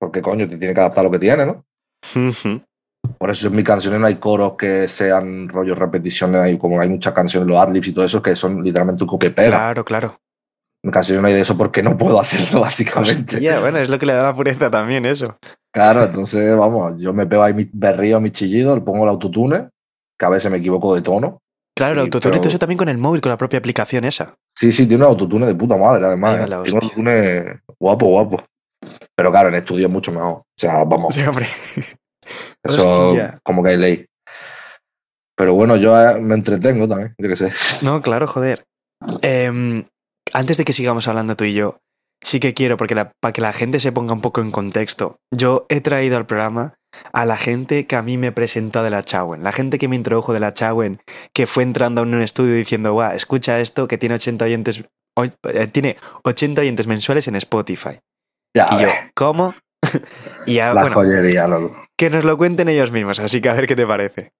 Porque 0.00 0.22
coño, 0.22 0.48
te 0.48 0.56
tiene 0.56 0.74
que 0.74 0.80
adaptar 0.80 1.04
lo 1.04 1.10
que 1.10 1.18
tiene, 1.18 1.44
¿no? 1.44 1.64
Ujú. 2.14 2.62
Por 3.18 3.30
eso 3.30 3.48
en 3.48 3.56
mis 3.56 3.64
canciones 3.64 3.98
no 4.00 4.06
hay 4.06 4.16
coros 4.16 4.54
que 4.56 4.86
sean 4.88 5.48
rollos 5.48 5.78
repeticiones, 5.78 6.40
hay, 6.40 6.56
como 6.58 6.80
hay 6.80 6.88
muchas 6.88 7.12
canciones, 7.12 7.48
los 7.48 7.56
adlibs 7.56 7.88
y 7.88 7.92
todo 7.92 8.04
eso, 8.04 8.22
que 8.22 8.36
son 8.36 8.62
literalmente 8.62 9.02
un 9.04 9.08
copia. 9.08 9.34
Claro, 9.34 9.84
claro. 9.84 10.20
En 10.84 10.92
canciones 10.92 11.20
no 11.22 11.28
hay 11.28 11.34
de 11.34 11.40
eso 11.40 11.58
porque 11.58 11.82
no 11.82 11.96
puedo 11.96 12.20
hacerlo, 12.20 12.60
básicamente. 12.60 13.36
Hostia, 13.36 13.58
bueno, 13.60 13.78
es 13.78 13.90
lo 13.90 13.98
que 13.98 14.06
le 14.06 14.12
da 14.14 14.22
la 14.22 14.34
pureza 14.34 14.70
también, 14.70 15.04
eso. 15.04 15.36
Claro, 15.74 16.04
entonces, 16.04 16.54
vamos, 16.56 16.94
yo 17.00 17.12
me 17.12 17.26
pego 17.26 17.42
ahí 17.42 17.52
mi 17.54 17.68
berrío, 17.72 18.20
mi 18.20 18.30
chillido, 18.30 18.74
le 18.74 18.82
pongo 18.82 19.02
el 19.04 19.10
autotune, 19.10 19.68
que 20.18 20.26
a 20.26 20.28
veces 20.30 20.50
me 20.50 20.58
equivoco 20.58 20.94
de 20.94 21.02
tono. 21.02 21.38
Claro, 21.76 21.94
Sí, 21.96 22.00
autotune 22.00 22.06
y 22.06 22.32
todo 22.32 22.40
pero- 22.42 22.48
eso 22.50 22.58
también 22.58 22.78
con 22.78 22.88
el 22.88 22.98
móvil, 22.98 23.20
con 23.20 23.30
la 23.30 23.36
propia 23.36 23.58
aplicación 23.58 24.04
esa. 24.04 24.34
Sí, 24.56 24.70
sí, 24.72 24.86
tiene 24.86 25.04
un 25.04 25.10
autotune 25.10 25.46
de 25.46 25.54
puta 25.56 25.76
madre, 25.76 26.06
además. 26.06 26.34
¿eh? 26.40 26.44
Tiene 26.46 26.56
un 26.56 26.66
autotune 26.84 27.60
guapo, 27.78 28.06
guapo. 28.06 28.44
Pero 29.14 29.30
claro, 29.30 29.48
en 29.48 29.56
estudio 29.56 29.86
es 29.86 29.92
mucho 29.92 30.10
mejor. 30.12 30.34
O 30.38 30.44
sea, 30.56 30.84
vamos, 30.84 31.14
Sí, 31.14 31.22
hombre. 31.22 31.46
Eso 32.62 33.08
hostia. 33.08 33.38
como 33.42 33.62
que 33.62 33.70
hay 33.70 33.76
ley. 33.76 34.06
Pero 35.36 35.54
bueno, 35.54 35.76
yo 35.76 35.98
eh, 36.00 36.20
me 36.20 36.34
entretengo 36.34 36.88
también, 36.88 37.14
yo 37.18 37.28
qué 37.28 37.36
sé. 37.36 37.52
No, 37.82 38.02
claro, 38.02 38.26
joder. 38.26 38.64
Em, 39.22 39.84
antes 40.32 40.56
de 40.58 40.64
que 40.64 40.72
sigamos 40.72 41.06
hablando 41.06 41.36
tú 41.36 41.44
y 41.44 41.54
yo, 41.54 41.78
sí 42.20 42.40
que 42.40 42.54
quiero, 42.54 42.76
porque 42.76 42.96
la- 42.96 43.12
para 43.20 43.32
que 43.32 43.40
la 43.40 43.52
gente 43.52 43.78
se 43.78 43.92
ponga 43.92 44.12
un 44.12 44.20
poco 44.20 44.40
en 44.40 44.50
contexto, 44.50 45.18
yo 45.32 45.66
he 45.68 45.80
traído 45.80 46.16
al 46.16 46.26
programa 46.26 46.74
a 47.12 47.24
la 47.24 47.36
gente 47.36 47.86
que 47.86 47.94
a 47.94 48.02
mí 48.02 48.16
me 48.16 48.32
presentó 48.32 48.82
de 48.82 48.90
la 48.90 49.04
Chawen, 49.04 49.44
la 49.44 49.52
gente 49.52 49.78
que 49.78 49.86
me 49.86 49.94
introdujo 49.94 50.32
de 50.32 50.40
la 50.40 50.52
Chawen, 50.54 51.00
que 51.32 51.46
fue 51.46 51.62
entrando 51.62 52.02
en 52.02 52.14
un 52.14 52.22
estudio 52.22 52.54
diciendo, 52.54 52.92
guau, 52.92 53.12
escucha 53.14 53.60
esto, 53.60 53.86
que 53.86 53.98
tiene 53.98 54.16
80 54.16 54.44
oyentes, 54.46 54.84
oy- 55.16 55.30
eh, 55.52 55.68
tiene 55.68 55.96
80 56.24 56.62
oyentes 56.62 56.88
mensuales 56.88 57.28
en 57.28 57.36
Spotify. 57.36 58.00
Ya, 58.56 58.68
Y 58.72 58.80
yo, 58.80 58.86
ves, 58.88 58.94
¿cómo? 59.14 59.54
y 60.46 60.54
ya, 60.54 60.74
la 60.74 60.80
bueno, 60.80 60.96
joyería, 60.96 61.46
loco. 61.46 61.76
Que 61.98 62.10
nos 62.10 62.24
lo 62.24 62.36
cuenten 62.38 62.68
ellos 62.68 62.92
mismos, 62.92 63.18
así 63.18 63.40
que 63.40 63.48
a 63.48 63.54
ver 63.54 63.66
qué 63.66 63.74
te 63.74 63.84
parece. 63.84 64.32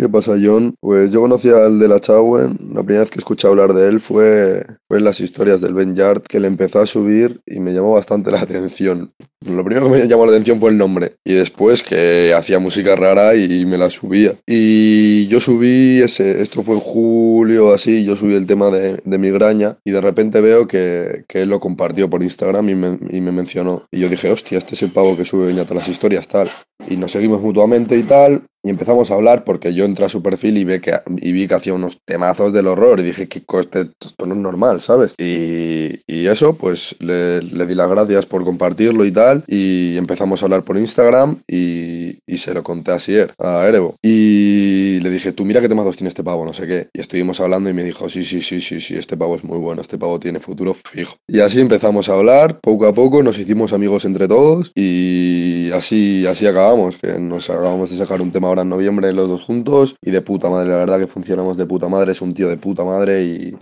¿Qué 0.00 0.08
pasa, 0.08 0.32
John? 0.42 0.76
Pues 0.80 1.10
yo 1.10 1.20
conocí 1.20 1.50
al 1.50 1.78
de 1.78 1.86
la 1.86 2.00
Chauen. 2.00 2.56
La 2.72 2.82
primera 2.82 3.00
vez 3.00 3.10
que 3.10 3.18
escuché 3.18 3.46
hablar 3.46 3.74
de 3.74 3.86
él 3.86 4.00
fue, 4.00 4.64
fue 4.88 4.96
en 4.96 5.04
las 5.04 5.20
historias 5.20 5.60
del 5.60 5.74
Ben 5.74 5.94
Yard, 5.94 6.22
que 6.22 6.40
le 6.40 6.48
empezó 6.48 6.80
a 6.80 6.86
subir 6.86 7.42
y 7.44 7.60
me 7.60 7.74
llamó 7.74 7.92
bastante 7.92 8.30
la 8.30 8.40
atención. 8.40 9.12
Lo 9.46 9.62
primero 9.62 9.90
que 9.90 9.98
me 9.98 10.08
llamó 10.08 10.24
la 10.24 10.32
atención 10.32 10.58
fue 10.58 10.70
el 10.70 10.78
nombre 10.78 11.16
y 11.22 11.34
después 11.34 11.82
que 11.82 12.32
hacía 12.34 12.58
música 12.58 12.96
rara 12.96 13.34
y 13.34 13.66
me 13.66 13.76
la 13.76 13.90
subía. 13.90 14.36
Y 14.46 15.26
yo 15.26 15.38
subí 15.38 16.00
ese, 16.00 16.40
esto 16.40 16.62
fue 16.62 16.76
en 16.76 16.80
julio 16.80 17.74
así, 17.74 18.02
yo 18.02 18.16
subí 18.16 18.34
el 18.34 18.46
tema 18.46 18.70
de, 18.70 19.02
de 19.04 19.18
migraña 19.18 19.76
y 19.84 19.90
de 19.90 20.00
repente 20.00 20.40
veo 20.40 20.66
que, 20.66 21.24
que 21.28 21.42
él 21.42 21.50
lo 21.50 21.60
compartió 21.60 22.08
por 22.08 22.22
Instagram 22.22 22.70
y 22.70 22.74
me, 22.74 22.98
y 23.10 23.20
me 23.20 23.32
mencionó. 23.32 23.86
Y 23.90 24.00
yo 24.00 24.08
dije, 24.08 24.30
hostia, 24.30 24.56
este 24.56 24.74
es 24.74 24.82
el 24.82 24.92
pavo 24.92 25.14
que 25.14 25.26
sube 25.26 25.46
Beñata 25.46 25.74
las 25.74 25.88
historias, 25.88 26.26
tal. 26.26 26.50
Y 26.88 26.96
nos 26.96 27.12
seguimos 27.12 27.42
mutuamente 27.42 27.96
y 27.96 28.02
tal. 28.02 28.44
Y 28.62 28.70
empezamos 28.70 29.10
a 29.10 29.14
hablar 29.14 29.44
porque 29.44 29.72
yo 29.72 29.84
entré 29.84 30.04
a 30.04 30.08
su 30.08 30.22
perfil 30.22 30.58
y, 30.58 30.64
ve 30.64 30.80
que, 30.80 30.92
y 31.16 31.32
vi 31.32 31.48
que 31.48 31.54
hacía 31.54 31.72
unos 31.72 31.98
temazos 32.04 32.52
del 32.52 32.66
horror. 32.66 33.00
Y 33.00 33.04
dije, 33.04 33.28
¿qué 33.28 33.42
coste? 33.44 33.90
Esto 34.00 34.26
no 34.26 34.34
es 34.34 34.40
normal, 34.40 34.80
¿sabes? 34.80 35.14
Y, 35.18 36.00
y 36.06 36.26
eso, 36.26 36.54
pues 36.54 36.94
le, 36.98 37.42
le 37.42 37.66
di 37.66 37.74
las 37.74 37.88
gracias 37.88 38.26
por 38.26 38.44
compartirlo 38.44 39.04
y 39.04 39.12
tal. 39.12 39.44
Y 39.46 39.96
empezamos 39.96 40.42
a 40.42 40.46
hablar 40.46 40.64
por 40.64 40.76
Instagram 40.76 41.42
y, 41.48 42.18
y 42.26 42.38
se 42.38 42.52
lo 42.52 42.62
conté 42.62 42.92
a 42.92 43.00
Sier, 43.00 43.32
a 43.38 43.66
Erebo. 43.66 43.96
Y 44.02 45.00
le 45.00 45.10
dije, 45.10 45.32
tú 45.32 45.44
mira 45.44 45.60
qué 45.60 45.68
temazos 45.68 45.96
tiene 45.96 46.08
este 46.08 46.22
pavo, 46.22 46.44
no 46.44 46.52
sé 46.52 46.66
qué. 46.66 46.88
Y 46.92 47.00
estuvimos 47.00 47.40
hablando 47.40 47.70
y 47.70 47.72
me 47.72 47.84
dijo, 47.84 48.08
sí, 48.08 48.24
sí, 48.24 48.42
sí, 48.42 48.60
sí, 48.60 48.80
sí, 48.80 48.96
este 48.96 49.16
pavo 49.16 49.36
es 49.36 49.44
muy 49.44 49.58
bueno, 49.58 49.80
este 49.80 49.98
pavo 49.98 50.20
tiene 50.20 50.40
futuro 50.40 50.74
fijo. 50.74 51.16
Y 51.26 51.40
así 51.40 51.60
empezamos 51.60 52.08
a 52.08 52.14
hablar, 52.14 52.60
poco 52.60 52.86
a 52.86 52.94
poco 52.94 53.22
nos 53.22 53.38
hicimos 53.38 53.72
amigos 53.72 54.04
entre 54.04 54.28
todos 54.28 54.72
y 54.74 55.70
así, 55.72 56.26
así 56.26 56.46
acabamos, 56.46 56.98
que 56.98 57.18
nos 57.18 57.48
acabamos 57.48 57.90
de 57.90 57.96
sacar 57.96 58.20
un 58.20 58.30
tema 58.30 58.49
ahora 58.50 58.62
en 58.62 58.68
noviembre 58.68 59.12
los 59.12 59.28
dos 59.28 59.44
juntos 59.44 59.96
y 60.02 60.10
de 60.10 60.20
puta 60.20 60.50
madre, 60.50 60.68
la 60.70 60.76
verdad 60.76 60.98
que 60.98 61.06
funcionamos 61.06 61.56
de 61.56 61.66
puta 61.66 61.88
madre, 61.88 62.12
es 62.12 62.20
un 62.20 62.34
tío 62.34 62.48
de 62.48 62.56
puta 62.58 62.84
madre 62.84 63.22
y, 63.24 63.56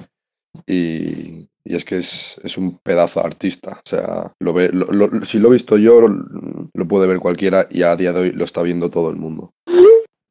y, 0.66 1.46
es 1.64 1.84
que 1.84 1.98
es, 1.98 2.40
es 2.42 2.56
un 2.58 2.78
pedazo 2.78 3.20
de 3.20 3.26
artista. 3.26 3.80
O 3.84 3.88
sea, 3.88 4.32
lo 4.40 4.52
ve, 4.52 4.70
lo- 4.72 5.24
si 5.24 5.38
lo 5.38 5.48
he 5.48 5.52
visto 5.52 5.76
yo, 5.76 6.00
lo, 6.00 6.88
puede 6.88 7.06
ver 7.06 7.18
cualquiera 7.20 7.66
y 7.70 7.82
a 7.82 7.94
día 7.96 8.12
de 8.12 8.20
hoy 8.20 8.32
lo 8.32 8.44
está 8.44 8.62
viendo 8.62 8.90
todo 8.90 9.10
el 9.10 9.16
mundo. 9.16 9.52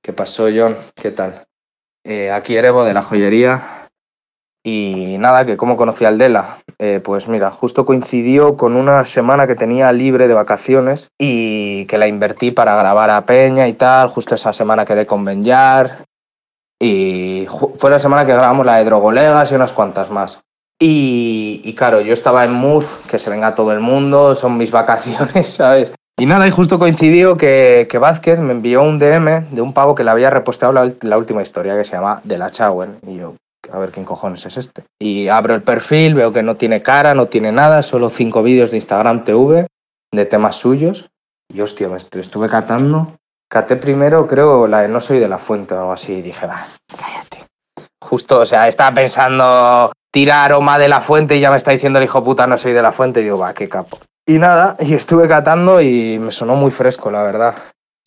¿Qué 0.04 0.14
pasó, 0.14 0.48
John? 0.54 0.76
¿Qué 0.96 1.12
tal? 1.12 1.46
Eh, 2.04 2.32
aquí 2.32 2.56
Erebo 2.56 2.84
de 2.86 2.94
la 2.94 3.04
joyería. 3.04 3.77
Y 4.64 5.18
nada, 5.20 5.46
que 5.46 5.56
cómo 5.58 5.78
conocí 5.78 6.06
al 6.06 6.18
Dela. 6.18 6.58
Eh, 6.80 7.00
pues 7.04 7.28
mira, 7.28 7.52
justo 7.52 7.86
coincidió 7.86 8.58
con 8.58 8.76
una 8.76 9.06
semana 9.06 9.48
que 9.48 9.56
tenía 9.56 9.92
libre 9.94 10.28
de 10.28 10.34
vacaciones 10.34 11.10
y 11.18 11.86
que 11.86 11.98
la 11.98 12.08
invertí 12.08 12.52
para 12.52 12.76
grabar 12.76 13.10
a 13.10 13.26
Peña 13.26 13.68
y 13.68 13.74
tal. 13.74 14.10
Justo 14.10 14.36
esa 14.36 14.54
semana 14.54 14.86
quedé 14.86 15.06
con 15.06 15.24
Benyar. 15.24 16.06
Y 16.80 17.48
fue 17.78 17.90
la 17.90 18.00
semana 18.00 18.26
que 18.26 18.34
grabamos 18.34 18.66
la 18.66 18.78
de 18.78 18.86
Drogolegas 18.86 19.52
y 19.52 19.56
unas 19.56 19.74
cuantas 19.74 20.12
más. 20.12 20.42
Y, 20.80 21.62
y 21.64 21.74
claro, 21.74 22.02
yo 22.02 22.14
estaba 22.14 22.44
en 22.44 22.54
mood, 22.54 22.86
que 23.10 23.18
se 23.18 23.32
venga 23.32 23.56
todo 23.56 23.72
el 23.72 23.80
mundo, 23.80 24.36
son 24.36 24.58
mis 24.58 24.72
vacaciones, 24.80 25.48
¿sabes? 25.48 25.92
Y 26.20 26.26
nada, 26.26 26.48
y 26.48 26.52
justo 26.52 26.80
coincidió 26.80 27.38
que, 27.38 27.88
que 27.90 28.00
Vázquez 28.00 28.40
me 28.40 28.52
envió 28.52 28.82
un 28.82 29.00
DM 29.00 29.50
de 29.52 29.62
un 29.62 29.74
pavo 29.74 29.96
que 29.96 30.04
le 30.04 30.12
había 30.12 30.30
reposteado 30.30 30.74
la 30.74 31.18
última 31.18 31.44
historia 31.44 31.76
que 31.78 31.84
se 31.84 31.94
llama 31.94 32.22
De 32.24 32.38
la 32.38 32.50
Chauen. 32.50 32.98
Y 33.08 33.18
yo, 33.18 33.36
a 33.72 33.80
ver 33.80 33.92
quién 33.92 34.06
cojones 34.06 34.46
es 34.46 34.58
este. 34.58 34.84
Y 35.00 35.28
abro 35.28 35.54
el 35.56 35.64
perfil, 35.64 36.14
veo 36.14 36.32
que 36.32 36.44
no 36.44 36.56
tiene 36.56 36.82
cara, 36.82 37.14
no 37.14 37.28
tiene 37.28 37.52
nada, 37.52 37.82
solo 37.84 38.10
cinco 38.10 38.44
vídeos 38.44 38.72
de 38.72 38.78
Instagram 38.78 39.24
TV 39.24 39.68
de 40.12 40.26
temas 40.26 40.56
suyos. 40.56 41.10
Y 41.54 41.62
hostia, 41.62 41.88
me 41.90 41.96
estu- 41.96 42.20
estuve 42.20 42.50
catando. 42.50 43.16
Caté 43.50 43.78
primero, 43.78 44.28
creo, 44.28 44.68
la 44.68 44.82
de 44.82 44.88
No 44.90 45.00
soy 45.00 45.20
de 45.20 45.28
la 45.30 45.38
fuente 45.38 45.74
o 45.74 45.80
algo 45.80 45.94
así. 45.94 46.14
Y 46.16 46.22
dije, 46.22 46.46
va, 46.46 46.66
cállate. 46.98 47.46
Justo, 48.04 48.40
o 48.42 48.46
sea, 48.46 48.68
estaba 48.68 48.94
pensando 48.96 49.92
tirar 50.12 50.46
aroma 50.52 50.78
de 50.78 50.88
la 50.88 51.02
fuente 51.02 51.36
y 51.36 51.40
ya 51.40 51.52
me 51.52 51.58
está 51.58 51.72
diciendo 51.72 52.00
el 52.00 52.06
hijo 52.06 52.24
puta 52.24 52.48
no 52.48 52.58
soy 52.58 52.74
de 52.74 52.82
la 52.82 52.92
fuente. 52.92 53.22
Y 53.22 53.24
digo, 53.24 53.38
va, 53.40 53.54
qué 53.54 53.68
capo. 53.70 54.00
Y 54.28 54.40
nada, 54.40 54.76
y 54.80 54.94
estuve 54.94 55.28
catando 55.28 55.80
y 55.82 56.20
me 56.20 56.32
sonó 56.34 56.56
muy 56.56 56.72
fresco, 56.72 57.10
la 57.12 57.24
verdad. 57.24 57.56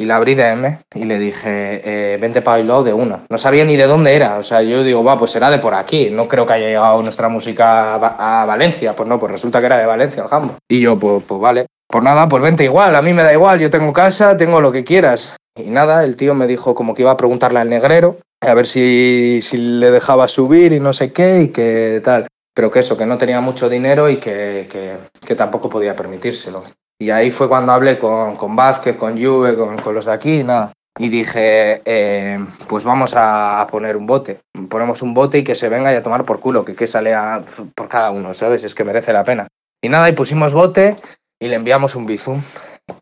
Y 0.00 0.06
la 0.06 0.16
abrí 0.16 0.34
de 0.34 0.48
M 0.48 0.78
y 0.94 1.04
le 1.04 1.18
dije, 1.18 1.82
eh, 1.84 2.16
vente 2.18 2.40
para 2.40 2.56
Bilbao 2.56 2.82
de 2.82 2.94
una. 2.94 3.26
No 3.28 3.36
sabía 3.36 3.66
ni 3.66 3.76
de 3.76 3.86
dónde 3.86 4.16
era. 4.16 4.38
O 4.38 4.42
sea, 4.42 4.62
yo 4.62 4.82
digo, 4.82 5.04
va, 5.04 5.18
pues 5.18 5.30
será 5.30 5.50
de 5.50 5.58
por 5.58 5.74
aquí. 5.74 6.08
No 6.08 6.26
creo 6.26 6.46
que 6.46 6.54
haya 6.54 6.68
llegado 6.68 7.02
nuestra 7.02 7.28
música 7.28 7.96
a 7.96 8.46
Valencia. 8.46 8.96
Pues 8.96 9.06
no, 9.06 9.18
pues 9.18 9.30
resulta 9.30 9.60
que 9.60 9.66
era 9.66 9.76
de 9.76 9.84
Valencia 9.84 10.22
el 10.22 10.30
jambo. 10.30 10.56
Y 10.70 10.80
yo, 10.80 10.98
pues, 10.98 11.22
pues 11.28 11.38
vale. 11.38 11.66
Pues 11.86 12.02
nada, 12.02 12.26
pues 12.30 12.42
vente 12.42 12.64
igual. 12.64 12.96
A 12.96 13.02
mí 13.02 13.12
me 13.12 13.22
da 13.22 13.34
igual. 13.34 13.60
Yo 13.60 13.68
tengo 13.68 13.92
casa, 13.92 14.38
tengo 14.38 14.62
lo 14.62 14.72
que 14.72 14.84
quieras. 14.84 15.36
Y 15.54 15.68
nada, 15.68 16.02
el 16.02 16.16
tío 16.16 16.34
me 16.34 16.46
dijo 16.46 16.74
como 16.74 16.94
que 16.94 17.02
iba 17.02 17.10
a 17.10 17.18
preguntarle 17.18 17.58
al 17.58 17.68
negrero 17.68 18.16
a 18.40 18.54
ver 18.54 18.66
si, 18.66 19.40
si 19.42 19.58
le 19.58 19.90
dejaba 19.90 20.28
subir 20.28 20.72
y 20.72 20.80
no 20.80 20.94
sé 20.94 21.12
qué 21.12 21.42
y 21.42 21.48
que 21.48 22.00
tal. 22.02 22.26
Pero 22.54 22.70
que 22.70 22.78
eso, 22.78 22.96
que 22.96 23.04
no 23.04 23.18
tenía 23.18 23.42
mucho 23.42 23.68
dinero 23.68 24.08
y 24.08 24.16
que, 24.16 24.66
que, 24.72 24.96
que 25.26 25.34
tampoco 25.34 25.68
podía 25.68 25.94
permitírselo. 25.94 26.64
Y 27.00 27.10
ahí 27.10 27.30
fue 27.30 27.48
cuando 27.48 27.72
hablé 27.72 27.98
con, 27.98 28.36
con 28.36 28.54
Vázquez, 28.54 28.96
con 28.96 29.12
Juve, 29.20 29.56
con, 29.56 29.78
con 29.78 29.94
los 29.94 30.04
de 30.04 30.12
aquí 30.12 30.44
nada. 30.44 30.72
Y 30.98 31.08
dije, 31.08 31.80
eh, 31.86 32.38
pues 32.68 32.84
vamos 32.84 33.14
a, 33.16 33.66
poner 33.70 33.96
un 33.96 34.06
bote. 34.06 34.40
Ponemos 34.68 35.00
un 35.00 35.14
bote 35.14 35.38
y 35.38 35.44
que 35.44 35.54
se 35.54 35.70
venga 35.70 35.92
y 35.92 35.96
a 35.96 36.02
tomar 36.02 36.26
por 36.26 36.40
culo, 36.40 36.62
que, 36.62 36.74
que 36.74 36.86
sale 36.86 37.14
a- 37.14 37.42
por 37.74 37.88
cada 37.88 38.10
uno, 38.10 38.34
¿sabes? 38.34 38.64
Es 38.64 38.74
que 38.74 38.84
merece 38.84 39.14
la 39.14 39.24
pena. 39.24 39.48
Y 39.82 39.88
nada, 39.88 40.10
y 40.10 40.12
pusimos 40.12 40.52
bote 40.52 40.96
y 41.40 41.48
le 41.48 41.56
enviamos 41.56 41.94
un 41.94 42.04
bizum. 42.04 42.42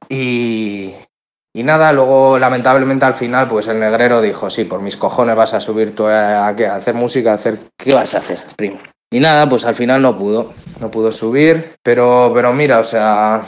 Y, 0.08 0.94
y 1.52 1.62
nada, 1.64 1.92
luego 1.92 2.38
lamentablemente 2.38 3.04
al 3.04 3.14
final, 3.14 3.48
pues 3.48 3.66
el 3.66 3.80
negrero 3.80 4.20
dijo, 4.20 4.48
sí, 4.48 4.62
por 4.64 4.80
mis 4.80 4.96
cojones 4.96 5.34
vas 5.34 5.54
a 5.54 5.60
subir 5.60 5.96
tú 5.96 6.06
a, 6.06 6.46
a 6.46 6.48
a 6.50 6.76
hacer 6.76 6.94
música, 6.94 7.32
a 7.32 7.34
hacer... 7.34 7.58
¿Qué 7.76 7.94
vas 7.94 8.14
a 8.14 8.18
hacer, 8.18 8.38
primo? 8.54 8.78
Y 9.10 9.18
nada, 9.18 9.48
pues 9.48 9.64
al 9.64 9.74
final 9.74 10.02
no 10.02 10.16
pudo, 10.16 10.52
no 10.80 10.90
pudo 10.90 11.10
subir, 11.10 11.74
pero, 11.82 12.30
pero 12.34 12.52
mira, 12.52 12.78
o 12.78 12.84
sea, 12.84 13.42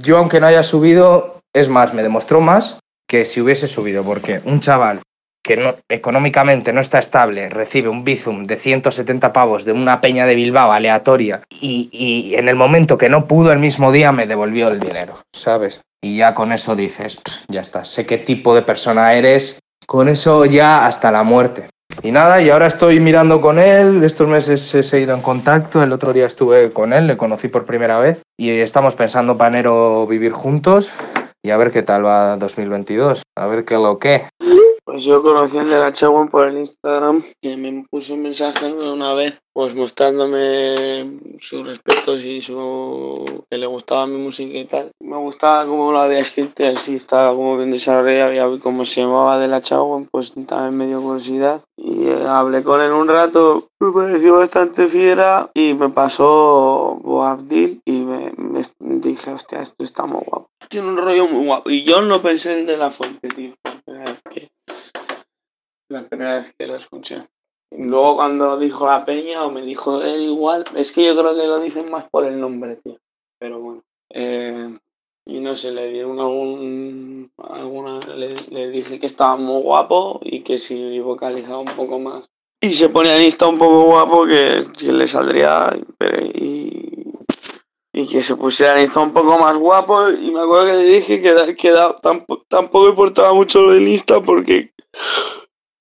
yo 0.00 0.18
aunque 0.18 0.40
no 0.40 0.46
haya 0.46 0.62
subido, 0.62 1.40
es 1.54 1.68
más, 1.68 1.94
me 1.94 2.02
demostró 2.02 2.40
más 2.40 2.78
que 3.08 3.24
si 3.24 3.40
hubiese 3.40 3.68
subido, 3.68 4.02
porque 4.04 4.40
un 4.44 4.60
chaval 4.60 5.02
que 5.44 5.56
no, 5.56 5.74
económicamente 5.88 6.72
no 6.72 6.80
está 6.80 6.98
estable 6.98 7.48
recibe 7.48 7.88
un 7.88 8.04
bizum 8.04 8.44
de 8.46 8.56
170 8.56 9.32
pavos 9.32 9.64
de 9.64 9.72
una 9.72 10.00
peña 10.00 10.24
de 10.24 10.36
Bilbao 10.36 10.70
aleatoria 10.70 11.42
y, 11.50 11.88
y 11.92 12.36
en 12.36 12.48
el 12.48 12.54
momento 12.54 12.96
que 12.96 13.08
no 13.08 13.26
pudo 13.26 13.50
el 13.52 13.58
mismo 13.58 13.90
día 13.90 14.12
me 14.12 14.26
devolvió 14.26 14.68
el 14.68 14.78
dinero, 14.78 15.20
¿sabes? 15.34 15.80
Y 16.00 16.16
ya 16.16 16.34
con 16.34 16.52
eso 16.52 16.76
dices, 16.76 17.16
"Pff, 17.16 17.34
ya 17.48 17.60
está, 17.60 17.84
sé 17.84 18.06
qué 18.06 18.18
tipo 18.18 18.54
de 18.54 18.62
persona 18.62 19.14
eres, 19.14 19.58
con 19.86 20.08
eso 20.08 20.44
ya 20.44 20.86
hasta 20.86 21.10
la 21.10 21.22
muerte. 21.22 21.68
Y 22.02 22.10
nada, 22.10 22.40
y 22.40 22.50
ahora 22.50 22.66
estoy 22.66 22.98
mirando 23.00 23.40
con 23.40 23.58
él, 23.58 24.02
estos 24.02 24.26
meses 24.28 24.74
he 24.74 24.82
seguido 24.82 25.14
en 25.14 25.20
contacto, 25.20 25.82
el 25.82 25.92
otro 25.92 26.12
día 26.12 26.26
estuve 26.26 26.72
con 26.72 26.92
él, 26.92 27.06
le 27.06 27.16
conocí 27.16 27.48
por 27.48 27.64
primera 27.64 27.98
vez. 27.98 28.22
Y 28.38 28.50
estamos 28.50 28.94
pensando 28.94 29.36
para 29.36 29.50
enero 29.50 30.06
vivir 30.06 30.32
juntos 30.32 30.92
y 31.44 31.50
a 31.50 31.56
ver 31.56 31.70
qué 31.70 31.82
tal 31.82 32.04
va 32.04 32.36
2022, 32.36 33.22
a 33.36 33.46
ver 33.46 33.64
qué 33.64 33.74
lo 33.74 33.98
que. 33.98 34.24
Pues 34.92 35.04
yo 35.04 35.22
conocí 35.22 35.56
al 35.56 35.70
de 35.70 35.78
la 35.78 35.90
Chagüen 35.90 36.28
por 36.28 36.46
el 36.46 36.58
Instagram, 36.58 37.22
que 37.40 37.56
me 37.56 37.82
puso 37.90 38.12
un 38.12 38.24
mensaje 38.24 38.70
una 38.70 39.14
vez, 39.14 39.40
pues 39.54 39.74
mostrándome 39.74 41.18
sus 41.40 41.66
respetos 41.66 42.22
y 42.22 42.42
su 42.42 43.24
que 43.50 43.56
le 43.56 43.64
gustaba 43.64 44.06
mi 44.06 44.18
música 44.18 44.58
y 44.58 44.66
tal. 44.66 44.90
Me 45.00 45.16
gustaba 45.16 45.64
cómo 45.64 45.92
lo 45.92 45.98
había 45.98 46.18
escrito, 46.18 46.66
así 46.66 46.96
estaba 46.96 47.34
como 47.34 47.56
bien 47.56 47.70
desarrollado, 47.70 48.54
y 48.54 48.58
cómo 48.58 48.84
se 48.84 49.00
llamaba 49.00 49.38
de 49.38 49.48
la 49.48 49.62
Chagüen, 49.62 50.10
pues 50.12 50.34
también 50.46 50.76
me 50.76 50.86
dio 50.86 51.00
curiosidad. 51.00 51.62
Y 51.78 52.08
eh, 52.08 52.26
hablé 52.28 52.62
con 52.62 52.82
él 52.82 52.92
un 52.92 53.08
rato, 53.08 53.68
me 53.80 53.92
pareció 53.92 54.36
bastante 54.36 54.88
fiera 54.88 55.50
y 55.54 55.72
me 55.72 55.88
pasó 55.88 57.00
Boabdil 57.02 57.80
y 57.86 58.02
me, 58.02 58.32
dije, 58.78 59.30
hostia, 59.30 59.62
esto 59.62 59.84
está 59.84 60.04
muy 60.04 60.20
guapo. 60.26 60.48
Tiene 60.68 60.88
un 60.88 60.98
rollo 60.98 61.26
muy 61.28 61.46
guapo. 61.46 61.70
Y 61.70 61.82
yo 61.82 62.02
no 62.02 62.20
pensé 62.20 62.60
en 62.60 62.66
de 62.66 62.76
la 62.76 62.90
fuente, 62.90 63.28
tío. 63.28 63.54
Vez 63.86 64.20
que, 64.30 64.48
la 65.92 66.08
primera 66.08 66.38
vez 66.38 66.54
que 66.58 66.66
lo 66.66 66.76
escuché. 66.76 67.28
Luego 67.70 68.16
cuando 68.16 68.58
dijo 68.58 68.86
la 68.86 69.04
peña 69.04 69.44
o 69.44 69.50
me 69.50 69.62
dijo 69.62 70.02
él 70.02 70.22
igual, 70.22 70.64
es 70.76 70.92
que 70.92 71.04
yo 71.04 71.16
creo 71.16 71.34
que 71.34 71.46
lo 71.46 71.60
dicen 71.60 71.90
más 71.90 72.08
por 72.10 72.26
el 72.26 72.38
nombre, 72.40 72.76
tío. 72.76 72.98
Pero 73.38 73.60
bueno. 73.60 73.82
eh, 74.10 74.76
y 75.24 75.38
no 75.38 75.54
sé, 75.54 75.70
le 75.70 75.88
dieron 75.92 76.18
algún, 76.18 77.30
alguna, 77.38 78.00
le, 78.16 78.70
dije 78.70 78.98
que 78.98 79.06
estaba 79.06 79.36
muy 79.36 79.62
guapo 79.62 80.20
y 80.24 80.40
que 80.40 80.58
si 80.58 80.98
vocalizaba 80.98 81.58
un 81.58 81.66
poco 81.66 81.98
más. 82.00 82.24
Y 82.60 82.74
se 82.74 82.88
ponía 82.88 83.16
en 83.16 83.22
Insta 83.22 83.46
un 83.46 83.58
poco 83.58 83.84
guapo 83.84 84.26
que, 84.26 84.60
que 84.76 84.92
le 84.92 85.06
saldría 85.06 85.76
y, 86.34 87.04
y 87.92 88.08
que 88.08 88.22
se 88.22 88.34
pusiera 88.34 88.74
en 88.74 88.80
Insta 88.80 89.00
un 89.00 89.12
poco 89.12 89.38
más 89.38 89.56
guapo. 89.56 90.10
Y 90.10 90.30
me 90.32 90.40
acuerdo 90.40 90.66
que 90.66 90.72
le 90.72 90.84
dije 90.84 91.22
que, 91.22 91.54
que 91.54 91.72
tampoco, 92.02 92.44
tampoco 92.48 92.88
importaba 92.88 93.32
mucho 93.32 93.62
lo 93.62 93.70
del 93.70 93.86
Insta 93.86 94.20
porque 94.20 94.72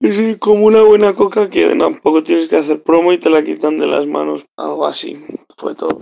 es 0.02 0.38
como 0.38 0.66
una 0.66 0.82
buena 0.82 1.14
coca 1.14 1.50
que 1.50 1.76
tampoco 1.76 2.24
tienes 2.24 2.48
que 2.48 2.58
hacer 2.58 2.82
promo 2.82 3.14
y 3.14 3.18
te 3.18 3.30
la 3.30 3.44
quitan 3.44 3.78
de 3.78 3.88
las 3.88 4.08
manos. 4.08 4.46
Algo 4.58 4.86
así. 4.86 5.24
Fue 5.58 5.76
todo. 5.76 6.00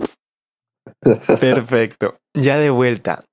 Perfecto. 1.40 2.18
Ya 2.34 2.58
de 2.58 2.70
vuelta. 2.70 3.24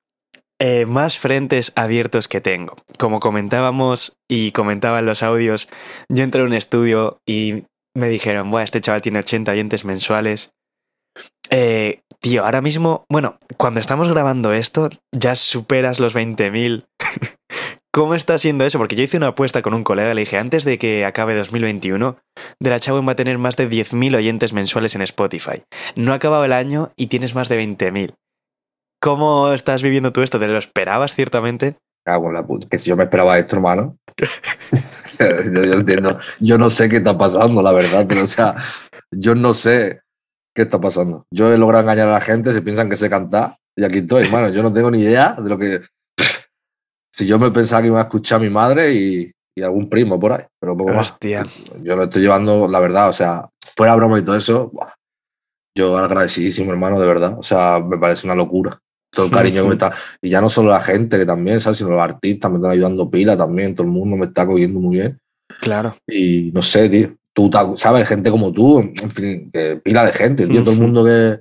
Eh, 0.59 0.85
más 0.87 1.19
frentes 1.19 1.71
abiertos 1.75 2.27
que 2.27 2.41
tengo. 2.41 2.75
Como 2.97 3.19
comentábamos 3.19 4.17
y 4.27 4.51
comentaba 4.51 4.99
en 4.99 5.05
los 5.05 5.21
audios, 5.21 5.69
yo 6.09 6.23
entré 6.23 6.41
a 6.41 6.45
un 6.45 6.53
estudio 6.53 7.19
y 7.27 7.63
me 7.95 8.09
dijeron, 8.09 8.49
bueno, 8.49 8.65
este 8.65 8.81
chaval 8.81 9.01
tiene 9.01 9.19
80 9.19 9.51
oyentes 9.51 9.85
mensuales. 9.85 10.51
Eh, 11.49 12.01
tío, 12.19 12.43
ahora 12.43 12.61
mismo, 12.61 13.05
bueno, 13.09 13.37
cuando 13.57 13.79
estamos 13.79 14.09
grabando 14.09 14.51
esto, 14.51 14.89
ya 15.11 15.35
superas 15.35 15.99
los 15.99 16.15
20.000. 16.15 16.85
¿Cómo 17.97 18.13
está 18.13 18.37
siendo 18.37 18.63
eso? 18.63 18.77
Porque 18.77 18.95
yo 18.95 19.01
hice 19.01 19.17
una 19.17 19.29
apuesta 19.29 19.63
con 19.63 19.73
un 19.73 19.83
colega, 19.83 20.13
le 20.13 20.21
dije, 20.21 20.37
antes 20.37 20.65
de 20.65 20.77
que 20.77 21.03
acabe 21.03 21.33
2021, 21.33 22.19
De 22.59 22.69
la 22.69 22.79
Chagüen 22.79 23.07
va 23.07 23.13
a 23.13 23.15
tener 23.15 23.39
más 23.39 23.57
de 23.57 23.67
10.000 23.67 24.15
oyentes 24.15 24.53
mensuales 24.53 24.93
en 24.93 25.01
Spotify. 25.01 25.63
No 25.95 26.11
ha 26.11 26.17
acabado 26.17 26.45
el 26.45 26.53
año 26.53 26.91
y 26.95 27.07
tienes 27.07 27.33
más 27.33 27.49
de 27.49 27.59
20.000. 27.59 28.13
¿Cómo 29.01 29.51
estás 29.51 29.81
viviendo 29.81 30.13
tú 30.13 30.21
esto? 30.21 30.37
¿Te 30.37 30.47
lo 30.47 30.59
esperabas 30.59 31.15
ciertamente? 31.15 31.77
Cago 32.05 32.27
en 32.27 32.35
la 32.35 32.45
puta. 32.45 32.67
Que 32.69 32.77
si 32.77 32.87
yo 32.87 32.95
me 32.95 33.05
esperaba 33.05 33.39
esto, 33.39 33.55
hermano. 33.55 33.97
yo, 35.19 36.17
yo 36.39 36.57
no 36.59 36.69
sé 36.69 36.89
qué 36.89 36.97
está 36.97 37.17
pasando, 37.17 37.63
la 37.63 37.71
verdad. 37.71 38.05
O 38.11 38.27
sea, 38.27 38.57
yo 39.09 39.33
no 39.33 39.55
sé 39.55 40.01
qué 40.55 40.61
está 40.61 40.79
pasando. 40.79 41.25
Yo 41.33 41.51
he 41.51 41.57
logrado 41.57 41.81
engañar 41.81 42.09
a 42.09 42.11
la 42.11 42.21
gente, 42.21 42.53
se 42.53 42.61
piensan 42.61 42.91
que 42.91 42.95
sé 42.95 43.09
cantar. 43.09 43.57
Y 43.75 43.83
aquí 43.83 43.97
estoy, 43.97 44.25
hermano. 44.25 44.49
Yo 44.49 44.61
no 44.61 44.71
tengo 44.71 44.91
ni 44.91 45.01
idea 45.01 45.35
de 45.39 45.49
lo 45.49 45.57
que. 45.57 45.81
Si 47.17 47.25
yo 47.25 47.39
me 47.39 47.49
pensaba 47.49 47.81
que 47.81 47.87
iba 47.87 47.99
a 47.99 48.03
escuchar 48.03 48.37
a 48.37 48.43
mi 48.43 48.49
madre 48.51 48.93
y, 48.93 49.31
y 49.57 49.63
algún 49.63 49.89
primo 49.89 50.19
por 50.19 50.33
ahí, 50.33 50.43
pero 50.59 50.77
poco 50.77 50.91
más. 50.91 51.13
Hostia. 51.13 51.47
Yo 51.81 51.95
lo 51.95 52.03
estoy 52.03 52.21
llevando, 52.21 52.67
la 52.67 52.79
verdad, 52.79 53.09
o 53.09 53.13
sea, 53.13 53.49
fuera 53.75 53.95
broma 53.95 54.19
y 54.19 54.21
todo 54.21 54.35
eso, 54.35 54.69
buah, 54.71 54.93
yo 55.75 55.97
agradecidísimo, 55.97 56.71
hermano, 56.71 56.99
de 56.99 57.07
verdad. 57.07 57.35
O 57.39 57.41
sea, 57.41 57.79
me 57.79 57.97
parece 57.97 58.27
una 58.27 58.35
locura. 58.35 58.79
Todo 59.11 59.27
el 59.27 59.31
cariño 59.31 59.63
que 59.63 59.67
me 59.67 59.73
está. 59.73 59.95
Y 60.21 60.29
ya 60.29 60.41
no 60.41 60.49
solo 60.49 60.69
la 60.69 60.81
gente 60.81 61.17
que 61.17 61.25
también, 61.25 61.59
¿sabes? 61.59 61.79
Sino 61.79 61.89
los 61.89 62.01
artistas 62.01 62.51
me 62.51 62.57
están 62.57 62.71
ayudando 62.71 63.09
pila 63.09 63.35
también. 63.35 63.73
Todo 63.73 63.87
el 63.87 63.93
mundo 63.93 64.15
me 64.15 64.25
está 64.25 64.45
cogiendo 64.45 64.79
muy 64.79 64.97
bien. 64.97 65.17
Claro. 65.59 65.95
Y 66.07 66.51
no 66.53 66.61
sé, 66.61 66.87
tío. 66.87 67.15
Tú 67.33 67.49
sabes, 67.77 68.07
gente 68.07 68.29
como 68.29 68.51
tú, 68.51 68.79
en 68.79 69.11
fin, 69.11 69.49
que 69.51 69.77
pila 69.77 70.05
de 70.05 70.13
gente, 70.13 70.45
tío. 70.45 70.61
Todo 70.63 70.73
el 70.73 70.79
mundo 70.79 71.03
que. 71.03 71.39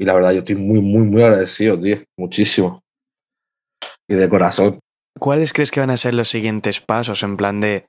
Y 0.00 0.04
la 0.04 0.14
verdad, 0.14 0.32
yo 0.32 0.38
estoy 0.38 0.56
muy, 0.56 0.80
muy, 0.80 1.02
muy 1.02 1.22
agradecido, 1.22 1.80
tío. 1.80 1.98
Muchísimo. 2.16 2.82
Y 4.08 4.14
de 4.14 4.28
corazón. 4.28 4.80
¿Cuáles 5.24 5.54
crees 5.54 5.70
que 5.70 5.80
van 5.80 5.88
a 5.88 5.96
ser 5.96 6.12
los 6.12 6.28
siguientes 6.28 6.82
pasos 6.82 7.22
en 7.22 7.38
plan 7.38 7.58
de... 7.58 7.86